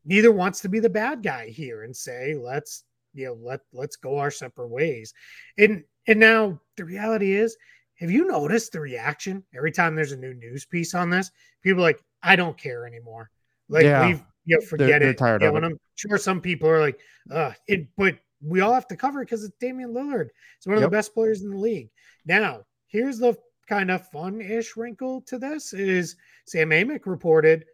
[0.04, 3.96] Neither wants to be the bad guy here and say, let's you know, let let's
[3.96, 5.12] go our separate ways.
[5.58, 7.56] And and now the reality is,
[7.96, 11.30] have you noticed the reaction every time there's a new news piece on this?
[11.62, 13.30] People like, I don't care anymore.
[13.68, 14.06] Like yeah.
[14.06, 15.18] we've you know, forget they're, they're it.
[15.18, 18.72] Tired you know, and I'm sure some people are like, uh, it, but we all
[18.72, 20.28] have to cover it because it's Damian Lillard.
[20.56, 20.90] It's one of yep.
[20.90, 21.90] the best players in the league.
[22.26, 23.36] Now, here's the
[23.68, 27.64] kind of fun-ish wrinkle to this is Sam Amick reported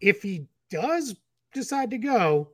[0.00, 1.16] if he does
[1.54, 2.50] decide to go,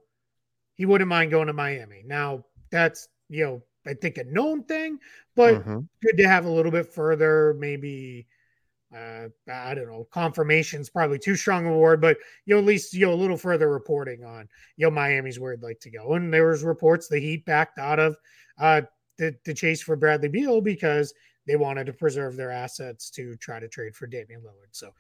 [0.75, 2.03] he wouldn't mind going to Miami.
[2.07, 4.99] Now, that's you know I think a known thing,
[5.35, 5.81] but mm-hmm.
[6.03, 8.27] good to have a little bit further, maybe
[8.95, 12.95] uh, I don't know, confirmation's probably too strong a word, but you know, at least
[12.95, 16.15] you know a little further reporting on you know Miami's where I'd like to go.
[16.15, 18.17] And there was reports the Heat backed out of
[18.59, 18.83] uh
[19.19, 21.15] the, the chase for Bradley Beal because
[21.47, 24.73] they wanted to preserve their assets to try to trade for Damian Lillard.
[24.73, 24.91] So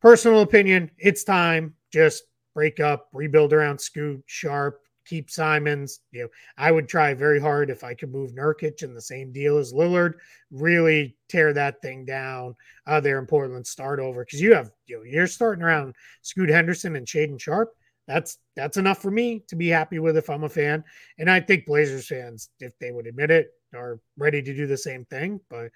[0.00, 1.74] personal opinion, it's time.
[1.92, 6.00] Just break up, rebuild around Scoot, Sharpe, keep Simons.
[6.12, 9.32] You know, I would try very hard if I could move Nurkic in the same
[9.32, 10.14] deal as Lillard.
[10.50, 12.54] Really tear that thing down
[12.86, 13.66] uh, there in Portland.
[13.66, 17.74] Start over because you have you know you're starting around Scoot Henderson and Shaedon Sharpe.
[18.06, 20.84] That's that's enough for me to be happy with if I'm a fan.
[21.18, 24.76] And I think Blazers fans, if they would admit it, are ready to do the
[24.76, 25.40] same thing.
[25.50, 25.70] But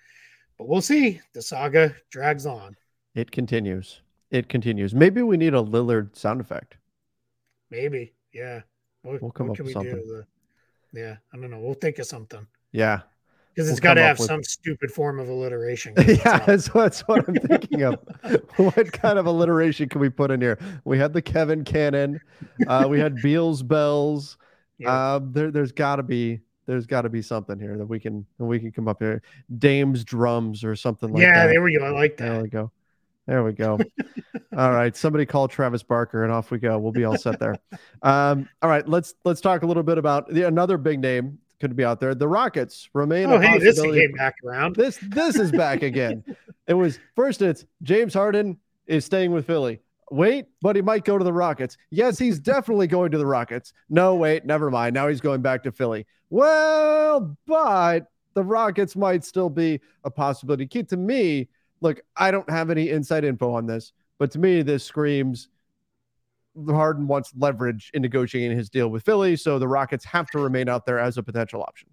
[0.58, 1.20] but we'll see.
[1.34, 2.76] The saga drags on.
[3.14, 4.00] It continues.
[4.30, 4.94] It continues.
[4.94, 6.78] Maybe we need a Lillard sound effect.
[7.70, 8.14] Maybe.
[8.32, 8.62] Yeah.
[9.02, 10.24] What, we'll come what up with something.
[10.92, 11.60] Yeah, I don't know.
[11.60, 12.46] We'll think of something.
[12.72, 13.00] Yeah.
[13.54, 15.94] Because it's we'll got to have some stupid form of alliteration.
[16.06, 17.98] yeah, that's, that's what I'm thinking of.
[18.56, 20.58] what kind of alliteration can we put in here?
[20.84, 22.20] We had the Kevin Cannon.
[22.66, 24.36] Uh, we had Beals Bells.
[24.78, 24.90] Yeah.
[24.90, 28.26] Uh, there, there's got to be there's got to be something here that we can
[28.38, 29.22] that we can come up here.
[29.58, 31.38] Dame's drums or something like yeah, that.
[31.38, 31.84] Yeah, there we go.
[31.84, 32.28] I like that.
[32.30, 32.72] There we go.
[33.26, 33.78] There we go.
[34.56, 36.78] all right, somebody call Travis Barker, and off we go.
[36.78, 37.56] We'll be all set there.
[38.02, 41.76] Um, all right, let's let's talk a little bit about the, another big name could
[41.76, 42.14] be out there.
[42.14, 43.30] The Rockets remain.
[43.30, 44.74] Oh, hey, this came back around.
[44.74, 46.24] This this is back again.
[46.66, 47.40] it was first.
[47.42, 49.80] It's James Harden is staying with Philly.
[50.10, 51.78] Wait, but he might go to the Rockets.
[51.90, 53.72] Yes, he's definitely going to the Rockets.
[53.88, 54.92] No, wait, never mind.
[54.94, 56.04] Now he's going back to Philly.
[56.28, 60.66] Well, but the Rockets might still be a possibility.
[60.66, 61.48] Key to me
[61.82, 65.48] look, I don't have any inside info on this, but to me, this screams
[66.68, 69.36] Harden wants leverage in negotiating his deal with Philly.
[69.36, 71.88] So the Rockets have to remain out there as a potential option.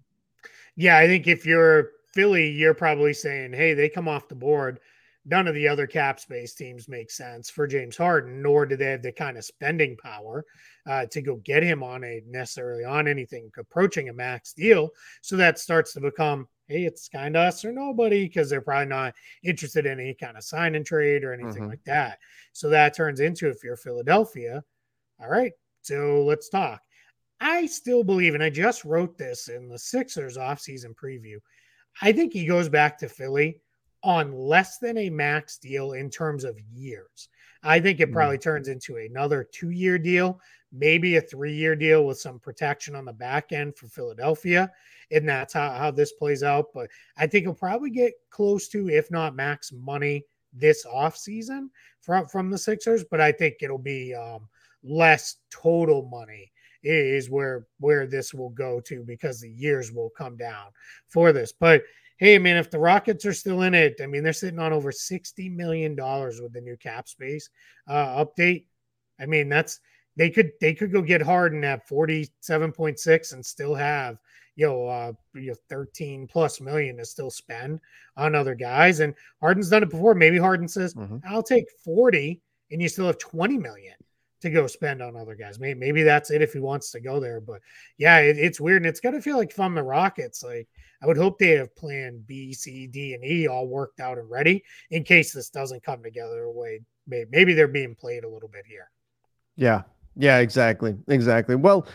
[0.76, 4.80] Yeah, I think if you're Philly, you're probably saying, hey, they come off the board.
[5.26, 8.86] None of the other cap space teams make sense for James Harden, nor do they
[8.86, 10.44] have the kind of spending power
[10.86, 14.90] uh, to go get him on a necessarily on anything approaching a max deal.
[15.20, 18.86] So that starts to become hey, it's kind of us or nobody because they're probably
[18.86, 21.70] not interested in any kind of sign and trade or anything mm-hmm.
[21.70, 22.18] like that.
[22.52, 24.62] So that turns into if you're Philadelphia,
[25.20, 25.52] all right,
[25.82, 26.80] so let's talk.
[27.40, 31.36] I still believe, and I just wrote this in the Sixers offseason preview.
[32.02, 33.60] I think he goes back to Philly
[34.02, 37.28] on less than a max deal in terms of years.
[37.62, 38.14] I think it mm-hmm.
[38.14, 40.40] probably turns into another two year deal,
[40.72, 44.70] maybe a three year deal with some protection on the back end for Philadelphia
[45.10, 46.66] and that's how, how this plays out.
[46.72, 51.70] But I think he'll probably get close to, if not max money this off season
[52.00, 53.04] from from the Sixers.
[53.04, 54.48] But I think it'll be um,
[54.82, 60.36] less total money is where where this will go to because the years will come
[60.36, 60.66] down
[61.08, 61.52] for this.
[61.52, 61.82] But
[62.20, 64.92] hey, man, if the Rockets are still in it, I mean, they're sitting on over
[64.92, 67.48] sixty million dollars with the new cap space
[67.88, 68.66] uh, update.
[69.18, 69.80] I mean, that's
[70.16, 74.18] they could they could go get Harden at forty seven point six and still have
[74.56, 77.80] you know, uh, you know, 13 plus million to still spend
[78.18, 79.00] on other guys.
[79.00, 80.14] And Harden's done it before.
[80.14, 81.16] Maybe Harden says, mm-hmm.
[81.26, 83.94] I'll take 40 and you still have 20 million
[84.40, 85.58] to go spend on other guys.
[85.58, 87.40] Maybe, maybe that's it if he wants to go there.
[87.40, 87.60] But
[87.98, 88.82] yeah, it, it's weird.
[88.82, 90.68] And it's got to feel like if I'm the Rockets, like
[91.02, 94.30] I would hope they have plan B, C, D, and E all worked out and
[94.30, 98.28] ready in case this doesn't come together the way maybe, maybe they're being played a
[98.28, 98.90] little bit here.
[99.56, 99.82] Yeah.
[100.16, 100.96] Yeah, exactly.
[101.08, 101.54] Exactly.
[101.54, 101.86] Well,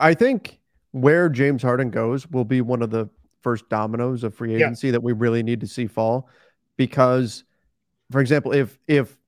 [0.00, 0.58] I think
[0.92, 3.08] where James Harden goes will be one of the
[3.42, 4.92] first dominoes of free agency yeah.
[4.92, 6.28] that we really need to see fall
[6.76, 7.44] because
[8.10, 9.18] for example if if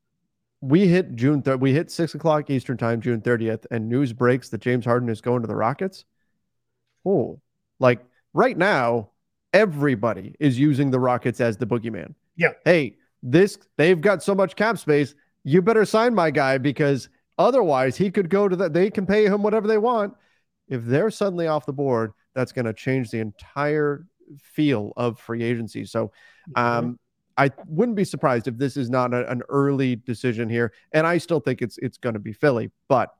[0.64, 1.61] we hit June third.
[1.61, 5.20] We hit six o'clock Eastern time, June thirtieth, and news breaks that James Harden is
[5.20, 6.05] going to the Rockets.
[7.05, 7.40] Oh,
[7.79, 8.00] like
[8.33, 9.11] right now,
[9.53, 12.14] everybody is using the Rockets as the boogeyman.
[12.37, 12.53] Yeah.
[12.64, 15.14] Hey, this they've got so much cap space.
[15.44, 18.72] You better sign my guy because otherwise he could go to that.
[18.72, 20.14] They can pay him whatever they want.
[20.68, 24.07] If they're suddenly off the board, that's going to change the entire
[24.40, 25.85] feel of free agency.
[25.85, 26.12] So,
[26.57, 26.98] um,
[27.37, 30.73] I wouldn't be surprised if this is not a, an early decision here.
[30.92, 33.14] And I still think it's it's going to be Philly, but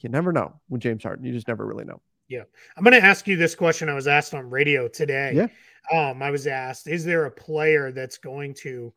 [0.00, 1.24] you never know with James Harden.
[1.24, 2.00] You just never really know.
[2.28, 2.44] Yeah.
[2.76, 5.32] I'm going to ask you this question I was asked on radio today.
[5.34, 6.08] Yeah.
[6.10, 8.92] Um, I was asked, is there a player that's going to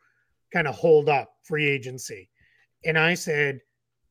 [0.54, 2.30] kind of hold up free agency?
[2.86, 3.60] And I said,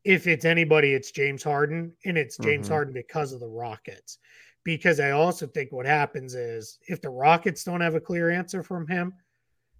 [0.04, 2.74] if it's anybody, it's James Harden, and it's James mm-hmm.
[2.74, 4.18] Harden because of the Rockets.
[4.64, 8.62] Because I also think what happens is if the Rockets don't have a clear answer
[8.62, 9.14] from him,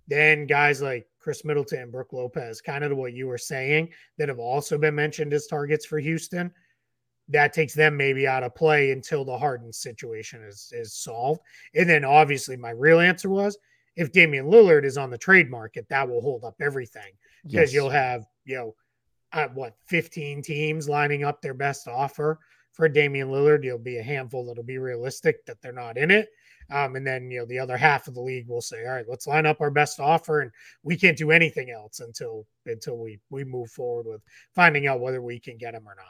[0.09, 3.89] then guys like Khris Middleton, and Brook Lopez, kind of what you were saying,
[4.19, 6.53] that have also been mentioned as targets for Houston.
[7.29, 11.41] That takes them maybe out of play until the Harden situation is is solved.
[11.75, 13.59] And then obviously my real answer was
[13.97, 17.73] if Damian Lillard is on the trade market, that will hold up everything because yes.
[17.73, 18.75] you'll have, you know,
[19.33, 22.39] uh, what 15 teams lining up their best offer
[22.73, 23.65] for Damian Lillard.
[23.65, 26.29] You'll be a handful that'll be realistic that they're not in it.
[26.71, 29.07] Um, and then you know the other half of the league will say, all right,
[29.09, 30.51] let's line up our best offer, and
[30.83, 34.23] we can't do anything else until until we we move forward with
[34.55, 36.07] finding out whether we can get him or not.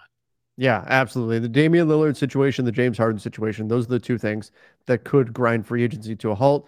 [0.56, 1.38] Yeah, absolutely.
[1.38, 4.52] The Damian Lillard situation, the James Harden situation, those are the two things
[4.86, 6.66] that could grind free agency to a halt.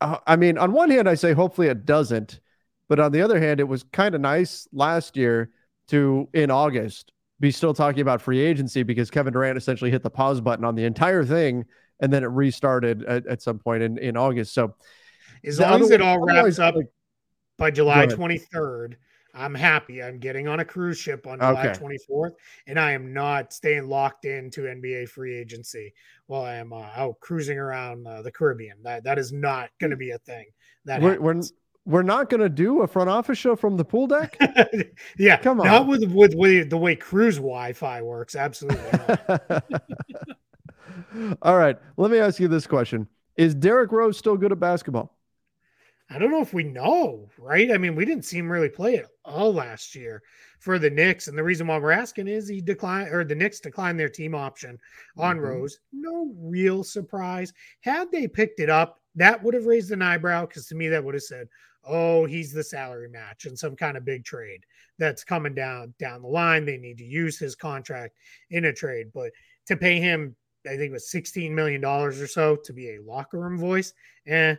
[0.00, 2.38] Uh, I mean, on one hand, I say hopefully it doesn't,
[2.88, 5.50] but on the other hand, it was kind of nice last year
[5.88, 10.10] to in August be still talking about free agency because Kevin Durant essentially hit the
[10.10, 11.64] pause button on the entire thing
[12.04, 14.52] and then it restarted at, at some point in, in August.
[14.52, 14.74] So
[15.42, 16.90] as long as it all wraps up like,
[17.56, 18.96] by July 23rd,
[19.32, 20.02] I'm happy.
[20.02, 21.80] I'm getting on a cruise ship on July okay.
[21.80, 22.32] 24th,
[22.66, 25.94] and I am not staying locked into NBA free agency
[26.26, 28.76] while I am uh, out cruising around uh, the Caribbean.
[28.82, 30.46] That that is not going to be a thing.
[30.84, 31.42] That we're, we're,
[31.86, 34.36] we're not going to do a front office show from the pool deck.
[35.18, 35.66] yeah, come on.
[35.66, 38.36] Not with with, with the way cruise Wi-Fi works.
[38.36, 38.78] Absolutely.
[41.42, 41.76] All right.
[41.96, 45.16] Let me ask you this question Is Derrick Rose still good at basketball?
[46.10, 47.72] I don't know if we know, right?
[47.72, 50.22] I mean, we didn't see him really play it all last year
[50.60, 51.28] for the Knicks.
[51.28, 54.34] And the reason why we're asking is he declined or the Knicks declined their team
[54.34, 54.78] option
[55.16, 55.46] on mm-hmm.
[55.46, 55.78] Rose.
[55.92, 57.52] No real surprise.
[57.80, 61.02] Had they picked it up, that would have raised an eyebrow because to me, that
[61.02, 61.48] would have said,
[61.86, 64.64] oh, he's the salary match and some kind of big trade
[64.98, 66.66] that's coming down down the line.
[66.66, 68.14] They need to use his contract
[68.50, 69.06] in a trade.
[69.14, 69.32] But
[69.66, 73.38] to pay him I think it was $16 million or so to be a locker
[73.38, 73.92] room voice.
[74.26, 74.56] Eh,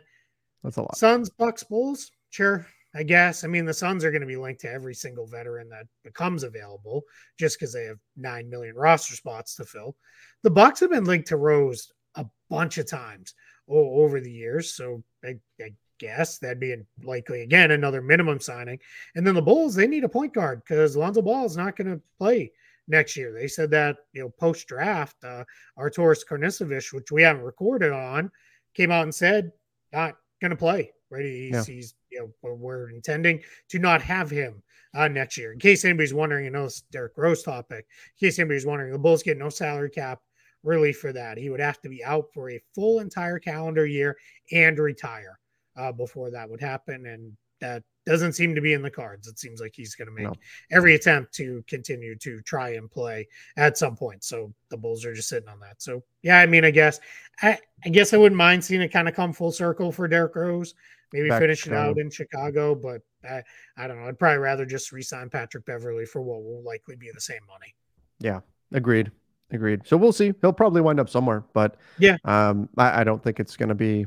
[0.62, 0.96] that's a lot.
[0.96, 2.66] Suns, Bucks, Bulls, sure.
[2.94, 3.44] I guess.
[3.44, 6.44] I mean, the Suns are going to be linked to every single veteran that becomes
[6.44, 7.02] available
[7.38, 9.96] just because they have 9 million roster spots to fill.
[10.42, 13.34] The Bucks have been linked to Rose a bunch of times
[13.68, 14.72] over the years.
[14.72, 18.78] So I, I guess that'd be likely, again, another minimum signing.
[19.14, 21.92] And then the Bulls, they need a point guard because Lonzo Ball is not going
[21.92, 22.50] to play
[22.88, 23.32] next year.
[23.32, 25.44] They said that you know post draft, uh,
[25.78, 28.30] Arturas Karnisovas, which we haven't recorded on,
[28.74, 29.52] came out and said
[29.92, 30.92] not going to play.
[31.08, 31.64] Right, he's, yeah.
[31.64, 34.62] he's you know we're, intending to not have him
[34.94, 35.52] uh, next year.
[35.52, 37.86] In case anybody's wondering, you know, this Derrick Rose topic.
[38.20, 40.20] In case anybody's wondering, the Bulls get no salary cap
[40.64, 41.38] relief for that.
[41.38, 44.16] He would have to be out for a full entire calendar year
[44.50, 45.38] and retire
[45.76, 49.26] uh, before that would happen, and that doesn't seem to be in the cards.
[49.26, 50.34] It seems like he's going to make no.
[50.70, 54.22] every attempt to continue to try and play at some point.
[54.22, 55.82] So the Bulls are just sitting on that.
[55.82, 57.00] So yeah, I mean, I guess
[57.42, 60.36] I, I guess I wouldn't mind seeing it kind of come full circle for Derrick
[60.36, 60.74] Rose.
[61.12, 63.42] Maybe Back finish it out in Chicago, but I,
[63.76, 64.08] I don't know.
[64.08, 67.74] I'd probably rather just resign Patrick Beverley for what will likely be the same money.
[68.18, 68.40] Yeah,
[68.72, 69.10] agreed.
[69.52, 69.82] Agreed.
[69.86, 70.32] So we'll see.
[70.40, 73.76] He'll probably wind up somewhere, but yeah, um, I, I don't think it's going to
[73.76, 74.06] be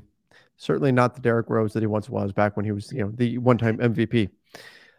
[0.60, 3.12] certainly not the Derrick Rose that he once was back when he was, you know,
[3.16, 4.30] the one-time MVP.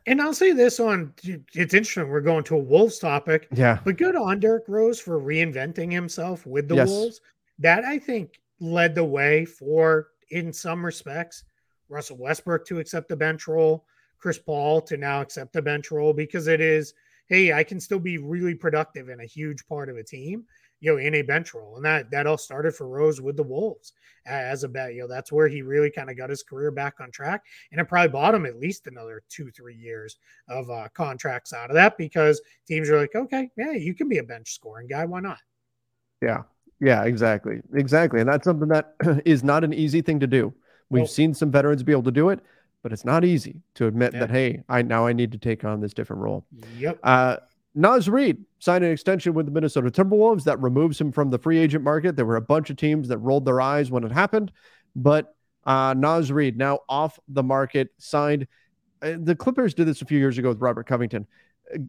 [0.06, 2.08] And I'll say this on it's interesting.
[2.08, 3.46] We're going to a Wolves topic.
[3.52, 3.78] Yeah.
[3.84, 6.88] But good on Derrick Rose for reinventing himself with the yes.
[6.88, 7.20] Wolves.
[7.58, 11.44] That I think led the way for, in some respects,
[11.90, 13.84] Russell Westbrook to accept the bench role,
[14.18, 16.94] Chris Paul to now accept the bench role because it is
[17.30, 20.44] hey, I can still be really productive and a huge part of a team,
[20.80, 21.76] you know, in a bench role.
[21.76, 23.92] And that that all started for Rose with the Wolves
[24.26, 24.94] as a bet.
[24.94, 27.42] You know, that's where he really kind of got his career back on track.
[27.70, 30.16] And it probably bought him at least another two, three years
[30.48, 34.18] of uh, contracts out of that because teams are like, okay, yeah, you can be
[34.18, 35.04] a bench scoring guy.
[35.04, 35.38] Why not?
[36.22, 36.42] Yeah.
[36.80, 37.60] Yeah, exactly.
[37.74, 38.20] Exactly.
[38.20, 40.52] And that's something that is not an easy thing to do.
[40.88, 42.40] We've well, seen some veterans be able to do it,
[42.82, 44.20] but it's not easy to admit yeah.
[44.20, 46.46] that, hey, I now I need to take on this different role.
[46.78, 46.98] Yep.
[47.02, 47.36] Uh,
[47.74, 51.58] Naz Reid signed an extension with the Minnesota Timberwolves that removes him from the free
[51.58, 52.16] agent market.
[52.16, 54.52] There were a bunch of teams that rolled their eyes when it happened,
[54.96, 58.46] but uh, Naz Reid now off the market, signed.
[59.02, 61.26] Uh, the Clippers did this a few years ago with Robert Covington.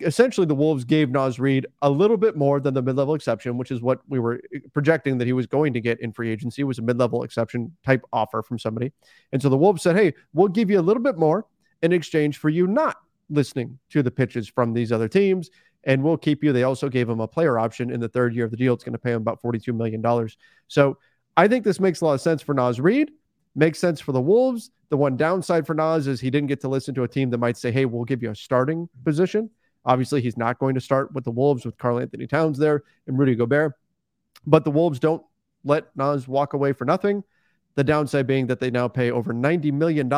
[0.01, 3.71] Essentially, the Wolves gave Naz Reid a little bit more than the mid-level exception, which
[3.71, 6.63] is what we were uh, projecting that he was going to get in free agency.
[6.63, 8.91] was a mid-level exception type offer from somebody,
[9.31, 11.47] and so the Wolves said, "Hey, we'll give you a little bit more
[11.81, 12.97] in exchange for you not
[13.31, 15.49] listening to the pitches from these other teams."
[15.83, 16.53] And we'll keep you.
[16.53, 18.73] They also gave him a player option in the third year of the deal.
[18.73, 20.29] It's going to pay him about $42 million.
[20.67, 20.97] So
[21.35, 23.11] I think this makes a lot of sense for Naz Reid.
[23.55, 24.71] Makes sense for the Wolves.
[24.89, 27.37] The one downside for Naz is he didn't get to listen to a team that
[27.37, 29.49] might say, hey, we'll give you a starting position.
[29.85, 33.35] Obviously, he's not going to start with the Wolves with Karl-Anthony Towns there and Rudy
[33.35, 33.73] Gobert.
[34.45, 35.23] But the Wolves don't
[35.63, 37.23] let Naz walk away for nothing.
[37.75, 40.11] The downside being that they now pay over $90 million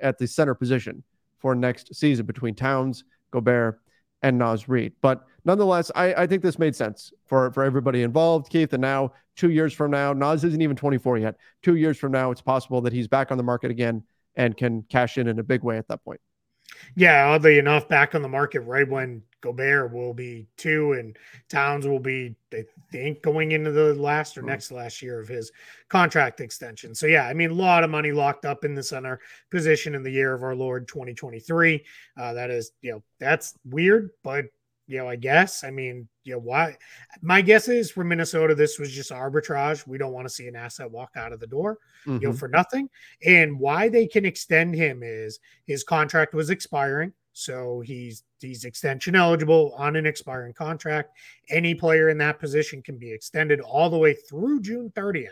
[0.00, 1.04] at the center position
[1.38, 3.80] for next season between Towns, Gobert,
[4.22, 4.92] and Naz Reid.
[5.00, 8.72] But nonetheless, I, I think this made sense for, for everybody involved, Keith.
[8.72, 11.36] And now, two years from now, Naz isn't even 24 yet.
[11.62, 14.02] Two years from now, it's possible that he's back on the market again
[14.36, 16.20] and can cash in in a big way at that point.
[16.94, 21.16] Yeah, oddly enough, back on the market right when Gobert will be two and
[21.50, 24.48] Towns will be, I think, going into the last or hmm.
[24.48, 25.52] next last year of his
[25.88, 26.94] contract extension.
[26.94, 29.20] So, yeah, I mean, a lot of money locked up in the center
[29.50, 31.84] position in the year of our Lord 2023.
[32.18, 34.46] Uh, that is, you know, that's weird, but
[34.86, 35.64] you know, I guess.
[35.64, 36.76] I mean, you know, why?
[37.22, 39.86] My guess is for Minnesota, this was just arbitrage.
[39.86, 42.14] We don't want to see an asset walk out of the door, mm-hmm.
[42.14, 42.38] you know, mm-hmm.
[42.38, 42.90] for nothing.
[43.24, 47.12] And why they can extend him is his contract was expiring.
[47.32, 51.16] So he's he's extension eligible on an expiring contract.
[51.50, 55.28] Any player in that position can be extended all the way through June 30th.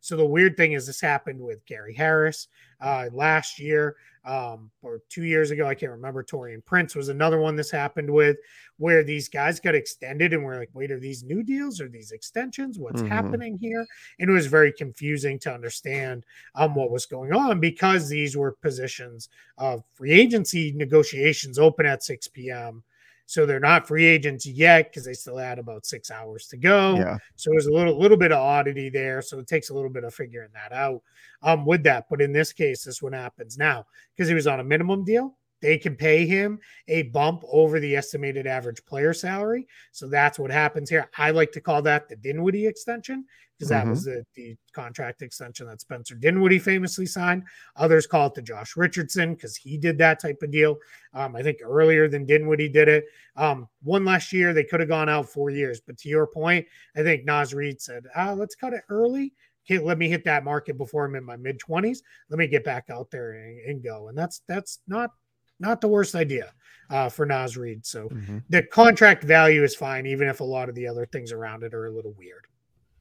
[0.00, 2.48] So the weird thing is this happened with Gary Harris
[2.80, 5.66] uh, last year um, or two years ago.
[5.66, 6.22] I can't remember.
[6.22, 8.36] Taurean Prince was another one this happened with,
[8.78, 11.80] where these guys got extended, and we're like, wait, are these new deals?
[11.80, 12.78] Are these extensions?
[12.78, 13.12] What's mm-hmm.
[13.12, 13.86] happening here?
[14.18, 18.52] And it was very confusing to understand um, what was going on because these were
[18.52, 22.82] positions of free agency negotiations open at 6 p.m.
[23.26, 26.96] So they're not free agents yet because they still had about six hours to go.
[26.96, 27.18] Yeah.
[27.36, 29.22] So there's a little little bit of oddity there.
[29.22, 31.02] So it takes a little bit of figuring that out
[31.42, 32.06] um, with that.
[32.10, 35.36] But in this case, this one happens now because he was on a minimum deal.
[35.64, 39.66] They can pay him a bump over the estimated average player salary.
[39.92, 41.08] So that's what happens here.
[41.16, 43.24] I like to call that the Dinwiddie extension
[43.56, 43.90] because that mm-hmm.
[43.90, 47.44] was the, the contract extension that Spencer Dinwiddie famously signed.
[47.76, 50.76] Others call it the Josh Richardson because he did that type of deal.
[51.14, 53.06] Um, I think earlier than Dinwiddie did it.
[53.34, 55.80] Um, one last year, they could have gone out four years.
[55.80, 59.32] But to your point, I think Naz Reid said, ah, let's cut it early.
[59.64, 62.00] Okay, let me hit that market before I'm in my mid 20s.
[62.28, 64.08] Let me get back out there and, and, go.
[64.08, 65.12] And that's that's not
[65.60, 66.52] not the worst idea
[66.90, 67.84] uh, for Naz Reid.
[67.84, 68.38] So mm-hmm.
[68.48, 71.74] the contract value is fine, even if a lot of the other things around it
[71.74, 72.46] are a little weird.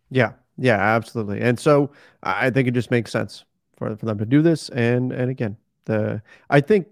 [0.09, 1.41] Yeah, yeah, absolutely.
[1.41, 1.91] And so
[2.21, 3.45] I think it just makes sense
[3.77, 4.69] for, for them to do this.
[4.69, 6.87] And and again, the I think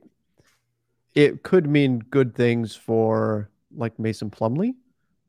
[1.15, 4.75] it could mean good things for like Mason Plumlee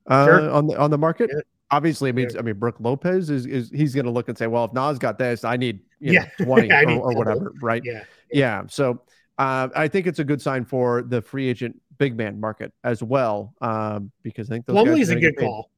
[0.06, 0.50] uh, sure.
[0.50, 1.30] on the on the market.
[1.32, 1.40] Yeah.
[1.70, 4.46] Obviously, it means I mean Brook Lopez is is he's going to look and say,
[4.46, 6.44] well, if Naz got this, I need you know, yeah.
[6.44, 7.82] twenty or, or, whatever, right?
[7.84, 8.62] Yeah, yeah.
[8.68, 9.02] So
[9.38, 13.02] uh, I think it's a good sign for the free agent big man market as
[13.02, 15.70] well, um, because I think those Plumlee's a good call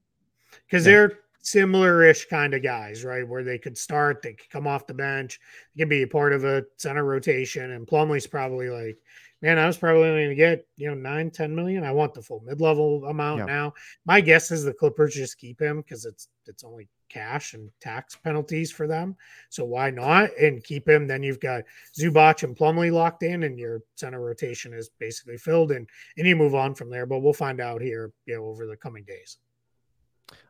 [0.67, 0.93] because yeah.
[0.93, 3.27] they're similar-ish kind of guys, right?
[3.27, 5.41] Where they could start, they could come off the bench,
[5.75, 7.73] they could be a part of a center rotation.
[7.73, 8.97] And Plumlee's probably like,
[9.43, 11.85] man, I was probably going to get, you know, nine, 10 million.
[11.85, 13.45] I want the full mid-level amount yeah.
[13.45, 13.75] now.
[14.07, 18.17] My guess is the Clippers just keep him because it's it's only cash and tax
[18.17, 19.17] penalties for them.
[19.49, 20.31] So why not?
[20.37, 21.07] And keep him.
[21.07, 21.63] Then you've got
[21.99, 26.35] Zubac and Plumlee locked in, and your center rotation is basically filled, and and you
[26.35, 27.07] move on from there.
[27.07, 29.39] But we'll find out here, you know, over the coming days.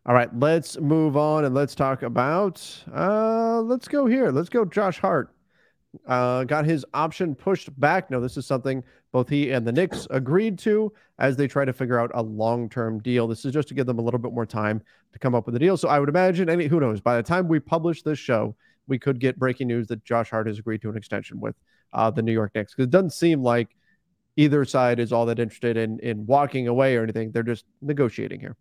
[0.06, 2.84] All right, let's move on and let's talk about.
[2.94, 4.30] Uh, let's go here.
[4.30, 4.64] Let's go.
[4.64, 5.34] Josh Hart
[6.06, 8.10] uh, got his option pushed back.
[8.10, 8.82] No, this is something
[9.14, 12.98] both he and the Knicks agreed to as they try to figure out a long-term
[12.98, 13.28] deal.
[13.28, 15.54] This is just to give them a little bit more time to come up with
[15.54, 15.76] a deal.
[15.76, 18.56] So I would imagine, any who knows, by the time we publish this show,
[18.88, 21.54] we could get breaking news that Josh Hart has agreed to an extension with
[21.92, 23.76] uh, the New York Knicks because it doesn't seem like
[24.34, 27.30] either side is all that interested in in walking away or anything.
[27.30, 28.56] They're just negotiating here.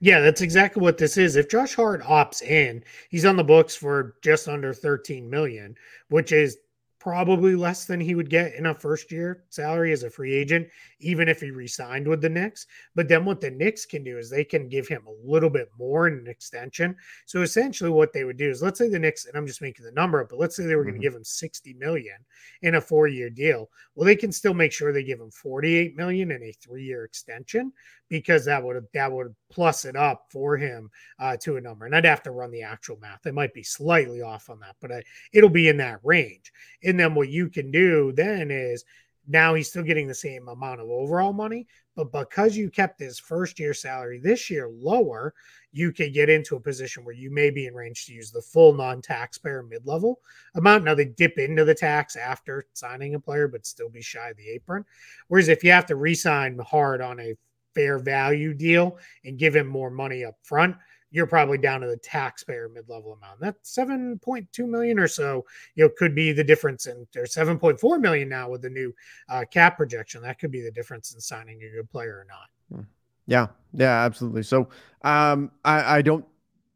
[0.00, 1.36] Yeah, that's exactly what this is.
[1.36, 5.76] If Josh Hart opts in, he's on the books for just under 13 million,
[6.08, 6.58] which is
[6.98, 10.66] probably less than he would get in a first year salary as a free agent,
[11.00, 12.66] even if he re-signed with the Knicks.
[12.94, 15.70] But then what the Knicks can do is they can give him a little bit
[15.78, 16.96] more in an extension.
[17.26, 19.84] So essentially what they would do is let's say the Knicks, and I'm just making
[19.84, 20.90] the number up, but let's say they were mm-hmm.
[20.92, 22.16] going to give him 60 million
[22.62, 23.70] in a four-year deal.
[23.94, 27.72] Well, they can still make sure they give him 48 million in a three-year extension
[28.08, 31.86] because that would that would plus it up for him uh, to a number.
[31.86, 33.26] And I'd have to run the actual math.
[33.26, 35.02] It might be slightly off on that, but I,
[35.32, 36.52] it'll be in that range.
[36.84, 38.84] And then what you can do then is
[39.28, 43.18] now he's still getting the same amount of overall money, but because you kept his
[43.18, 45.34] first year salary this year lower,
[45.72, 48.40] you could get into a position where you may be in range to use the
[48.40, 50.20] full non-taxpayer mid-level
[50.54, 50.84] amount.
[50.84, 54.36] Now they dip into the tax after signing a player, but still be shy of
[54.36, 54.84] the apron.
[55.26, 57.34] Whereas if you have to re-sign Hart on a
[57.76, 60.74] fair value deal and give him more money up front,
[61.10, 63.38] you're probably down to the taxpayer mid-level amount.
[63.40, 68.28] That 7.2 million or so, you know, could be the difference in there's 7.4 million
[68.28, 68.92] now with the new
[69.28, 70.22] uh, cap projection.
[70.22, 72.78] That could be the difference in signing a good player or not.
[72.80, 72.86] Hmm.
[73.26, 74.42] Yeah, yeah, absolutely.
[74.42, 74.68] So
[75.02, 76.24] um, I, I don't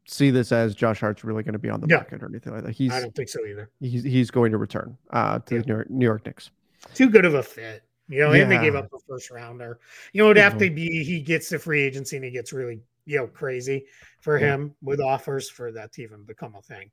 [0.07, 1.96] see this as Josh Hart's really going to be on the yeah.
[1.96, 2.72] market or anything like that.
[2.72, 3.70] He's I don't think so either.
[3.80, 5.61] He's he's going to return uh, to yeah.
[5.61, 6.51] the New York, New York Knicks.
[6.94, 7.84] Too good of a fit.
[8.11, 8.43] You know, yeah.
[8.43, 9.79] and they gave up a first rounder.
[10.13, 10.75] You know, it'd have to mm-hmm.
[10.75, 13.87] be he gets the free agency and he gets really, you know, crazy
[14.21, 14.49] for yeah.
[14.49, 16.91] him with offers for that to even become a thing.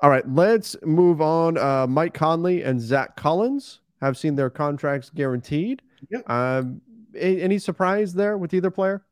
[0.00, 1.56] All right, let's move on.
[1.56, 5.80] Uh, Mike Conley and Zach Collins have seen their contracts guaranteed.
[6.10, 6.20] Yeah.
[6.26, 6.80] Um,
[7.14, 9.04] any surprise there with either player?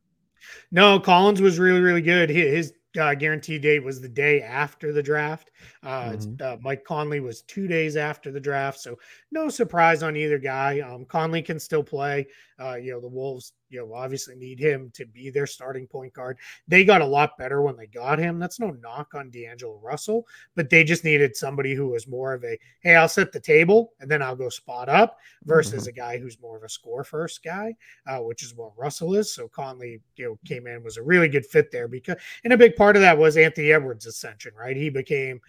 [0.73, 2.29] No, Collins was really, really good.
[2.29, 5.51] His uh, guarantee date was the day after the draft.
[5.83, 6.43] Uh, mm-hmm.
[6.43, 8.99] uh, Mike Conley was two days after the draft, so
[9.31, 10.81] no surprise on either guy.
[10.81, 12.27] Um, Conley can still play.
[12.61, 16.13] Uh, you know, the Wolves, you know, obviously need him to be their starting point
[16.13, 16.39] guard.
[16.67, 18.39] They got a lot better when they got him.
[18.39, 22.45] That's no knock on D'Angelo Russell, but they just needed somebody who was more of
[22.45, 25.91] a, hey, I'll set the table and then I'll go spot up versus mm-hmm.
[25.91, 27.75] a guy who's more of a score first guy,
[28.07, 29.33] uh, which is what Russell is.
[29.33, 32.59] So Conley, you know, came in was a really good fit there because, and a
[32.59, 34.77] big part of that was Anthony Edwards' ascension, right?
[34.77, 35.41] He became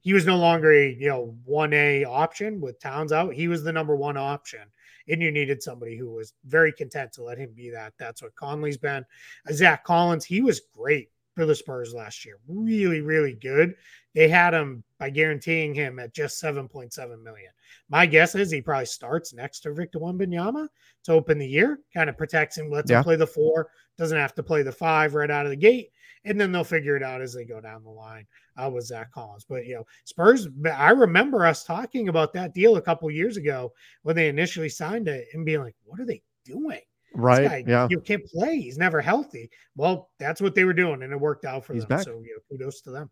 [0.00, 3.34] he was no longer a you know one A option with Towns out.
[3.34, 4.60] He was the number one option,
[5.08, 7.94] and you needed somebody who was very content to let him be that.
[7.98, 9.04] That's what Conley's been.
[9.48, 12.38] Uh, Zach Collins, he was great for the Spurs last year.
[12.48, 13.74] Really, really good.
[14.14, 17.50] They had him by guaranteeing him at just 7.7 million.
[17.88, 20.68] My guess is he probably starts next to Victor Wembanyama
[21.04, 22.98] to open the year, kind of protects him, lets yeah.
[22.98, 25.90] him play the four, doesn't have to play the five right out of the gate
[26.28, 28.26] and then they'll figure it out as they go down the line
[28.56, 29.46] uh, with Zach Collins.
[29.48, 30.48] But you know, Spurs.
[30.74, 33.72] I remember us talking about that deal a couple years ago
[34.02, 36.80] when they initially signed it and being like, "What are they doing?"
[37.14, 37.48] Right.
[37.48, 37.86] Guy, yeah.
[37.90, 38.60] You can't play.
[38.60, 39.50] He's never healthy.
[39.76, 41.96] Well, that's what they were doing, and it worked out for He's them.
[41.96, 42.04] Back.
[42.04, 43.10] So you know, kudos to them.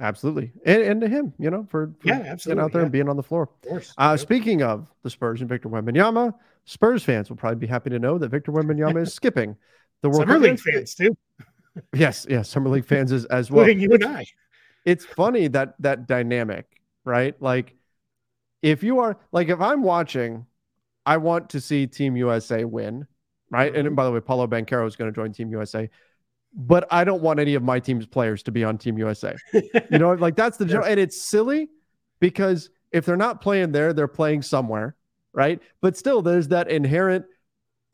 [0.00, 2.86] Absolutely, and, and to him, you know, for, for yeah, absolutely, getting out there yeah.
[2.86, 3.42] and being on the floor.
[3.62, 3.94] Of course.
[3.98, 4.16] Uh.
[4.16, 6.32] Speaking of the Spurs and Victor Wembanyama,
[6.64, 9.56] Spurs fans will probably be happy to know that Victor Wembanyama is skipping
[10.02, 11.16] the World Summer League fans too
[11.94, 13.68] yes, yes, Summer League fans as, as well.
[13.68, 14.26] you and I.
[14.84, 16.66] It's funny that that dynamic,
[17.04, 17.40] right?
[17.40, 17.74] Like,
[18.62, 20.46] if you are like, if I'm watching,
[21.06, 23.06] I want to see Team USA win,
[23.50, 23.72] right?
[23.72, 23.86] Mm-hmm.
[23.86, 25.88] And by the way, Paolo Banchero is going to join Team USA,
[26.54, 29.36] but I don't want any of my team's players to be on Team USA.
[29.52, 30.80] you know, like that's the yeah.
[30.80, 31.68] and it's silly
[32.20, 34.96] because if they're not playing there, they're playing somewhere,
[35.32, 35.60] right?
[35.80, 37.24] But still, there's that inherent,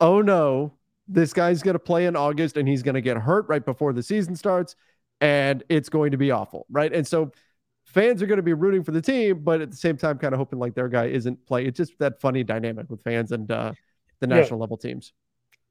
[0.01, 0.73] oh no,
[1.09, 3.91] this guy's going to play in August and he's going to get hurt right before
[3.93, 4.75] the season starts
[5.19, 6.93] and it's going to be awful, right?
[6.93, 7.31] And so
[7.85, 10.33] fans are going to be rooting for the team, but at the same time, kind
[10.33, 11.65] of hoping like their guy isn't play.
[11.65, 13.73] It's just that funny dynamic with fans and uh,
[14.19, 14.61] the national yeah.
[14.61, 15.11] level teams.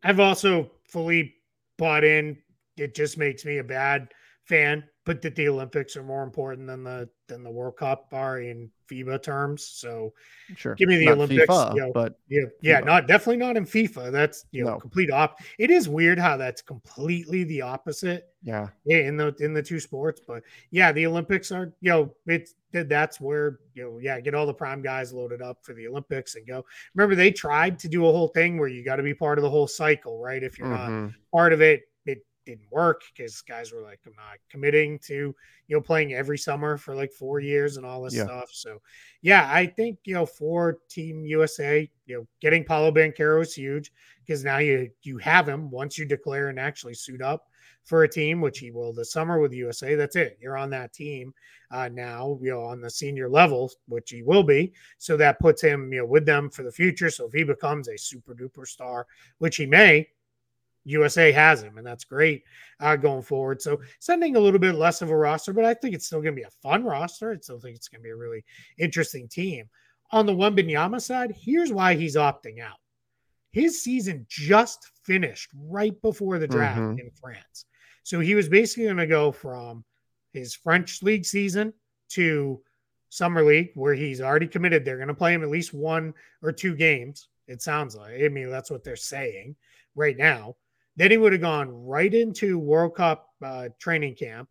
[0.03, 1.35] I've also fully
[1.77, 2.37] bought in.
[2.77, 4.09] It just makes me a bad
[4.49, 8.41] fan, but that the Olympics are more important than the than the World Cup are
[8.41, 9.63] in FIBA terms.
[9.63, 10.13] So
[10.57, 11.47] sure, give me the not Olympics.
[11.47, 14.11] FIFA, you know, but yeah, yeah, not definitely not in FIFA.
[14.11, 14.79] That's you know no.
[14.79, 15.41] complete op.
[15.59, 18.29] It is weird how that's completely the opposite.
[18.43, 22.55] Yeah, in the in the two sports, but yeah, the Olympics are you know it's
[22.73, 26.35] that's where you know yeah get all the prime guys loaded up for the Olympics
[26.35, 26.65] and go.
[26.95, 29.43] Remember they tried to do a whole thing where you got to be part of
[29.43, 30.43] the whole cycle, right?
[30.43, 31.05] If you're mm-hmm.
[31.07, 31.83] not part of it,
[32.49, 36.79] didn't work because guys were like, I'm not committing to, you know, playing every summer
[36.79, 38.25] for like four years and all this yeah.
[38.25, 38.49] stuff.
[38.53, 38.81] So,
[39.21, 43.93] yeah, I think, you know, for Team USA, you know, getting Paolo Banchero is huge
[44.27, 47.49] because now you you have him once you declare and actually suit up
[47.85, 49.95] for a team, which he will this summer with USA.
[49.95, 50.39] That's it.
[50.41, 51.35] You're on that team
[51.71, 54.73] uh, now, you know, on the senior level, which he will be.
[54.97, 57.11] So that puts him, you know, with them for the future.
[57.11, 59.07] So if he becomes a super duper star,
[59.39, 60.09] which he may,
[60.89, 62.43] USA has him, and that's great
[62.81, 63.61] uh, going forward.
[63.61, 66.35] So sending a little bit less of a roster, but I think it's still going
[66.35, 67.33] to be a fun roster.
[67.33, 68.45] I still think it's going to be a really
[68.79, 69.69] interesting team.
[70.11, 72.79] On the Wembanyama side, here's why he's opting out.
[73.53, 76.99] His season just finished right before the draft mm-hmm.
[76.99, 77.67] in France.
[78.05, 79.85] So he was basically going to go from
[80.33, 81.75] his French league season
[82.11, 82.63] to
[83.11, 84.85] summer league, where he's already committed.
[84.85, 87.29] They're going to play him at least one or two games.
[87.47, 88.23] It sounds like.
[88.23, 89.57] I mean, that's what they're saying
[89.95, 90.57] right now.
[90.99, 94.49] Then he would have gone right into World Cup uh, training camp,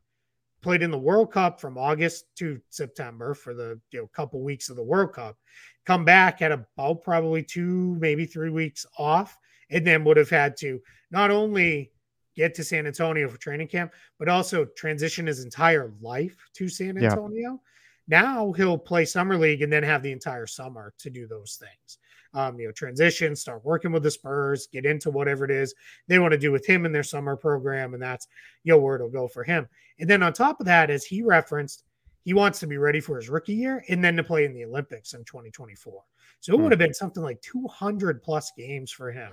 [0.62, 4.70] played in the World Cup from August to September for the you know couple weeks
[4.70, 5.38] of the World Cup,
[5.86, 9.38] come back at about probably two maybe three weeks off,
[9.70, 10.80] and then would have had to
[11.12, 11.91] not only
[12.34, 16.98] get to San Antonio for training camp, but also transition his entire life to San
[16.98, 17.60] Antonio.
[18.08, 18.22] Yeah.
[18.22, 21.98] Now he'll play summer league and then have the entire summer to do those things
[22.38, 25.74] um, you know, transition, start working with the Spurs, get into whatever it is
[26.08, 27.96] they want to do with him in their summer program.
[27.96, 28.28] And that's,
[28.64, 29.68] you know, where it'll go for him.
[30.00, 31.84] And then on top of that, as he referenced,
[32.22, 34.66] he wants to be ready for his rookie year and then to play in the
[34.66, 36.04] Olympics in 2024.
[36.40, 39.32] So it would have been something like 200 plus games for him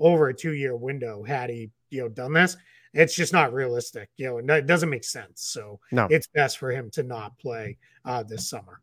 [0.00, 2.56] over a two year window had he, you know, done this.
[2.94, 5.42] It's just not realistic, you know, and it doesn't make sense.
[5.42, 6.06] So no.
[6.08, 7.76] it's best for him to not play
[8.06, 8.80] uh, this summer.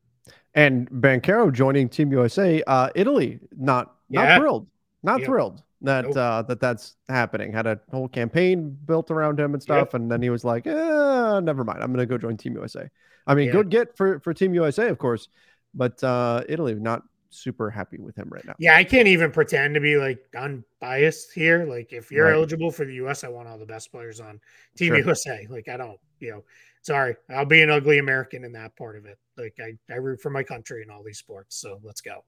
[0.55, 4.37] And Banchero joining Team USA, uh, Italy, not not yeah.
[4.37, 4.67] thrilled,
[5.01, 5.27] not yep.
[5.27, 6.17] thrilled that nope.
[6.17, 7.51] uh, that that's happening.
[7.51, 9.93] Had a whole campaign built around him and stuff, yep.
[9.93, 12.89] and then he was like, eh, "Never mind, I'm going to go join Team USA."
[13.27, 13.53] I mean, yeah.
[13.53, 15.27] good get for for Team USA, of course,
[15.73, 17.03] but uh, Italy not
[17.33, 18.55] super happy with him right now.
[18.59, 21.65] Yeah, I can't even pretend to be like unbiased here.
[21.65, 22.33] Like, if you're right.
[22.33, 24.39] eligible for the US, I want all the best players on
[24.75, 24.97] Team sure.
[24.97, 25.47] USA.
[25.49, 26.43] Like, I don't, you know,
[26.83, 29.17] sorry, I'll be an ugly American in that part of it.
[29.37, 31.55] Like I, I root for my country in all these sports.
[31.55, 32.23] So let's go.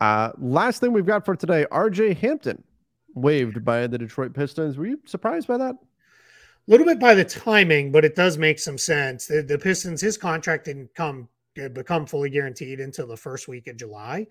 [0.00, 2.62] Uh, last thing we've got for today, RJ Hampton
[3.14, 4.76] waived by the Detroit Pistons.
[4.76, 5.74] Were you surprised by that?
[5.74, 9.26] A little bit by the timing, but it does make some sense.
[9.26, 11.28] The, the Pistons, his contract didn't come
[11.74, 14.26] become fully guaranteed until the first week of July.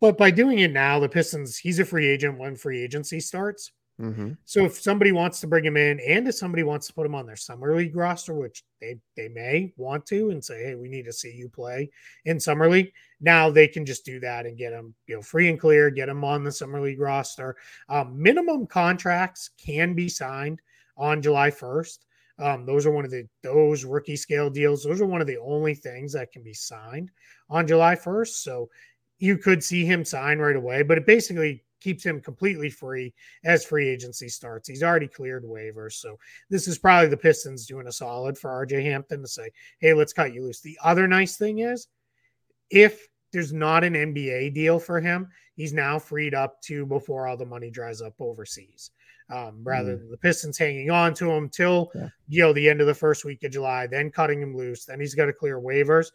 [0.00, 3.72] But by doing it now, the Pistons, he's a free agent when free agency starts.
[4.00, 4.32] Mm-hmm.
[4.46, 7.14] So if somebody wants to bring him in, and if somebody wants to put him
[7.14, 10.88] on their summer league roster, which they they may want to, and say, hey, we
[10.88, 11.90] need to see you play
[12.24, 12.92] in summer league.
[13.20, 16.08] Now they can just do that and get him, you know, free and clear, get
[16.08, 17.56] him on the summer league roster.
[17.90, 20.62] Um, minimum contracts can be signed
[20.96, 22.06] on July first.
[22.40, 24.82] Um, those are one of the those rookie scale deals.
[24.82, 27.10] Those are one of the only things that can be signed
[27.48, 28.42] on July first.
[28.42, 28.70] So
[29.18, 33.12] you could see him sign right away, but it basically keeps him completely free
[33.44, 34.68] as free agency starts.
[34.68, 35.94] He's already cleared waivers.
[35.94, 36.18] So
[36.48, 40.12] this is probably the Pistons doing a solid for RJ Hampton to say, hey, let's
[40.12, 40.60] cut you loose.
[40.60, 41.88] The other nice thing is
[42.70, 47.36] if there's not an NBA deal for him, he's now freed up to before all
[47.36, 48.90] the money dries up overseas.
[49.32, 49.98] Um, rather mm.
[50.00, 52.08] than the Pistons hanging on to him till yeah.
[52.28, 54.98] you know the end of the first week of July, then cutting him loose, then
[54.98, 56.10] he's got to clear waivers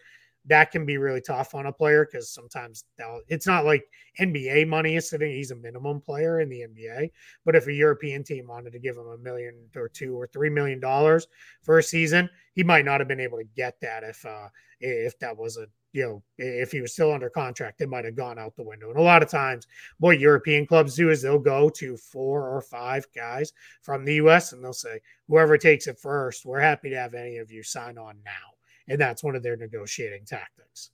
[0.48, 2.86] that can be really tough on a player because sometimes
[3.28, 3.84] it's not like
[4.20, 5.32] NBA money is sitting.
[5.32, 7.10] He's a minimum player in the NBA,
[7.44, 10.50] but if a European team wanted to give him a million or two or three
[10.50, 11.28] million dollars
[11.64, 14.50] for a season, he might not have been able to get that if uh,
[14.80, 18.16] if that was a you know if he was still under contract, it might have
[18.16, 18.90] gone out the window.
[18.90, 19.66] And a lot of times,
[19.98, 24.54] what European clubs do is they'll go to four or five guys from the U.S.
[24.54, 27.98] and they'll say, whoever takes it first, we're happy to have any of you sign
[27.98, 28.56] on now
[28.88, 30.92] and that's one of their negotiating tactics.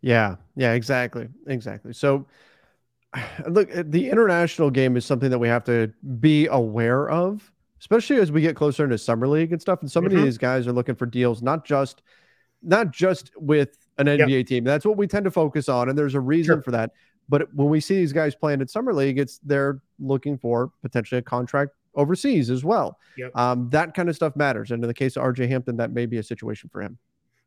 [0.00, 1.92] Yeah, yeah, exactly, exactly.
[1.92, 2.26] So,
[3.48, 8.32] look, the international game is something that we have to be aware of, especially as
[8.32, 9.80] we get closer into summer league and stuff.
[9.80, 10.20] And so many mm-hmm.
[10.20, 12.02] of these guys are looking for deals, not just,
[12.62, 14.46] not just with an NBA yep.
[14.46, 14.64] team.
[14.64, 16.62] That's what we tend to focus on, and there's a reason sure.
[16.62, 16.92] for that.
[17.28, 21.18] But when we see these guys playing at summer league, it's they're looking for potentially
[21.18, 22.98] a contract overseas as well.
[23.16, 23.36] Yep.
[23.36, 24.70] Um, that kind of stuff matters.
[24.70, 26.98] And in the case of RJ Hampton, that may be a situation for him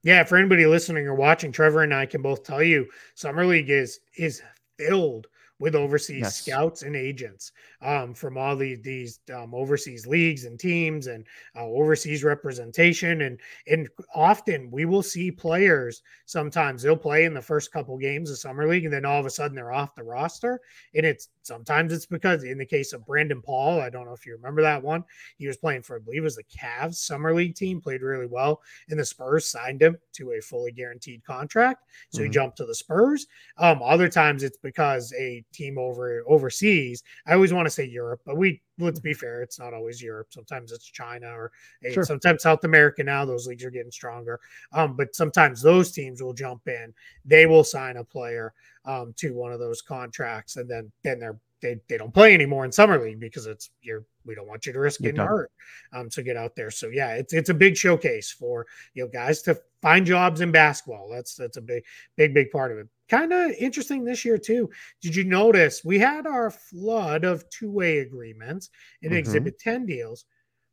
[0.06, 3.72] yeah, for anybody listening or watching, Trevor and I can both tell you summer league
[3.72, 4.44] is is
[4.78, 5.26] filled
[5.60, 6.42] with overseas yes.
[6.42, 11.26] scouts and agents um, from all the, these um, overseas leagues and teams and
[11.56, 13.22] uh, overseas representation.
[13.22, 16.02] And and often we will see players.
[16.26, 19.26] Sometimes they'll play in the first couple games of summer league, and then all of
[19.26, 20.60] a sudden they're off the roster.
[20.94, 24.26] And it's sometimes it's because in the case of Brandon Paul, I don't know if
[24.26, 25.06] you remember that one.
[25.38, 28.28] He was playing for I believe it was the Cavs summer league team, played really
[28.28, 31.86] well, and the Spurs signed him to a fully guaranteed contract.
[32.10, 32.26] So mm-hmm.
[32.26, 33.28] he jumped to the Spurs.
[33.58, 37.04] Um, other times it's because a team over overseas.
[37.28, 40.28] I always want to say Europe, but we let's be fair, it's not always Europe.
[40.32, 42.04] Sometimes it's China or hey, Sure.
[42.04, 43.04] sometimes South America.
[43.04, 44.40] Now those leagues are getting stronger,
[44.74, 46.94] um, but sometimes those teams will jump in.
[47.24, 48.54] They will sign a player
[48.86, 52.66] um, to one of those contracts, and then then they're they, they don't play anymore
[52.66, 55.52] in summer league because it's you're we don't want you to risk getting hurt
[55.94, 56.70] um, to get out there.
[56.70, 60.52] So yeah, it's it's a big showcase for you know guys to find jobs in
[60.52, 61.10] basketball.
[61.10, 61.84] That's that's a big
[62.18, 62.88] big big part of it.
[63.08, 64.70] Kind of interesting this year too.
[65.02, 68.70] Did you notice we had our flood of two way agreements
[69.04, 69.18] and Mhm.
[69.18, 70.26] Exhibit Ten deals,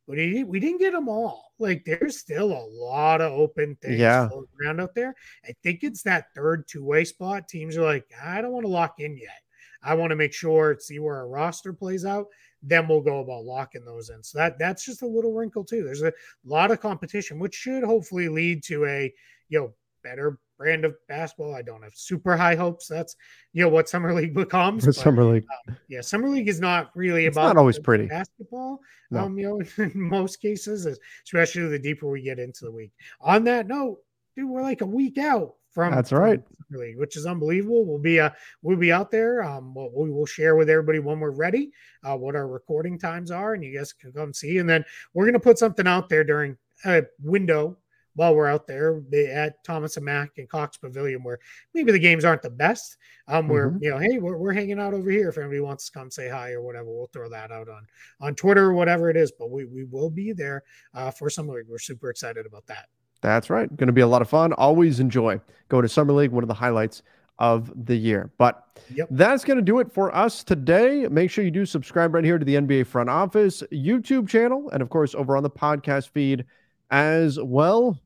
[0.07, 1.53] but we didn't get them all.
[1.59, 4.29] Like there's still a lot of open things Yeah.
[4.61, 5.13] around out there.
[5.45, 7.47] I think it's that third two way spot.
[7.47, 9.41] Teams are like, I don't want to lock in yet.
[9.83, 12.27] I want to make sure see where our roster plays out.
[12.63, 14.23] Then we'll go about locking those in.
[14.23, 15.83] So that that's just a little wrinkle too.
[15.83, 16.13] There's a
[16.43, 19.13] lot of competition, which should hopefully lead to a
[19.49, 21.53] you know better brand of basketball.
[21.53, 22.87] I don't have super high hopes.
[22.87, 23.17] That's
[23.51, 24.85] you know what summer league becomes.
[24.85, 25.45] But, summer league.
[25.89, 28.05] yeah, summer league is not really It's about not always pretty.
[28.07, 28.79] basketball.
[29.11, 29.19] No.
[29.25, 30.87] Um, you know, in most cases,
[31.25, 32.91] especially the deeper we get into the week.
[33.19, 33.99] On that note,
[34.37, 36.41] dude, we're like a week out from That's from right.
[36.69, 37.83] Summer League, which is unbelievable.
[37.85, 38.29] We'll be uh
[38.61, 39.43] we'll be out there.
[39.43, 41.71] Um, we'll, we will share with everybody when we're ready,
[42.05, 44.59] uh, what our recording times are, and you guys can come see.
[44.59, 46.55] And then we're gonna put something out there during
[46.85, 47.77] a window
[48.15, 49.01] while we're out there
[49.31, 51.39] at Thomas and Mack and Cox Pavilion, where
[51.73, 52.97] maybe the games aren't the best.
[53.27, 53.81] Um, where Mhm.
[53.81, 55.29] you know, hey, we're, we're hanging out over here.
[55.29, 57.87] If anybody wants to come say hi or whatever, we'll throw that out on
[58.19, 59.31] on Twitter or whatever it is.
[59.31, 61.65] But we we will be there uh, for Summer League.
[61.69, 62.87] We're super excited about that.
[63.21, 63.73] That's right.
[63.77, 64.51] Going to be a lot of fun.
[64.53, 65.39] Always enjoy
[65.69, 67.01] going to Summer League, one of the highlights
[67.39, 68.29] of the year.
[68.37, 68.61] But
[68.93, 69.07] Yep.
[69.11, 71.07] that's going to do it for us today.
[71.07, 74.81] Make sure you do subscribe right here to the NBA Front Office YouTube channel and,
[74.81, 76.43] of course, over on the podcast feed
[76.91, 77.99] as well.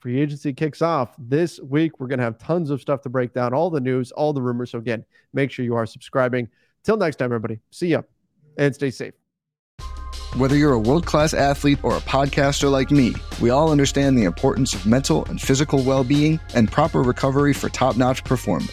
[0.00, 2.00] Free agency kicks off this week.
[2.00, 4.42] We're going to have tons of stuff to break down, all the news, all the
[4.42, 4.72] rumors.
[4.72, 6.48] So, again, make sure you are subscribing.
[6.82, 7.60] Till next time, everybody.
[7.70, 8.02] See ya
[8.56, 9.14] and stay safe.
[10.36, 14.24] Whether you're a world class athlete or a podcaster like me, we all understand the
[14.24, 18.72] importance of mental and physical well being and proper recovery for top notch performance.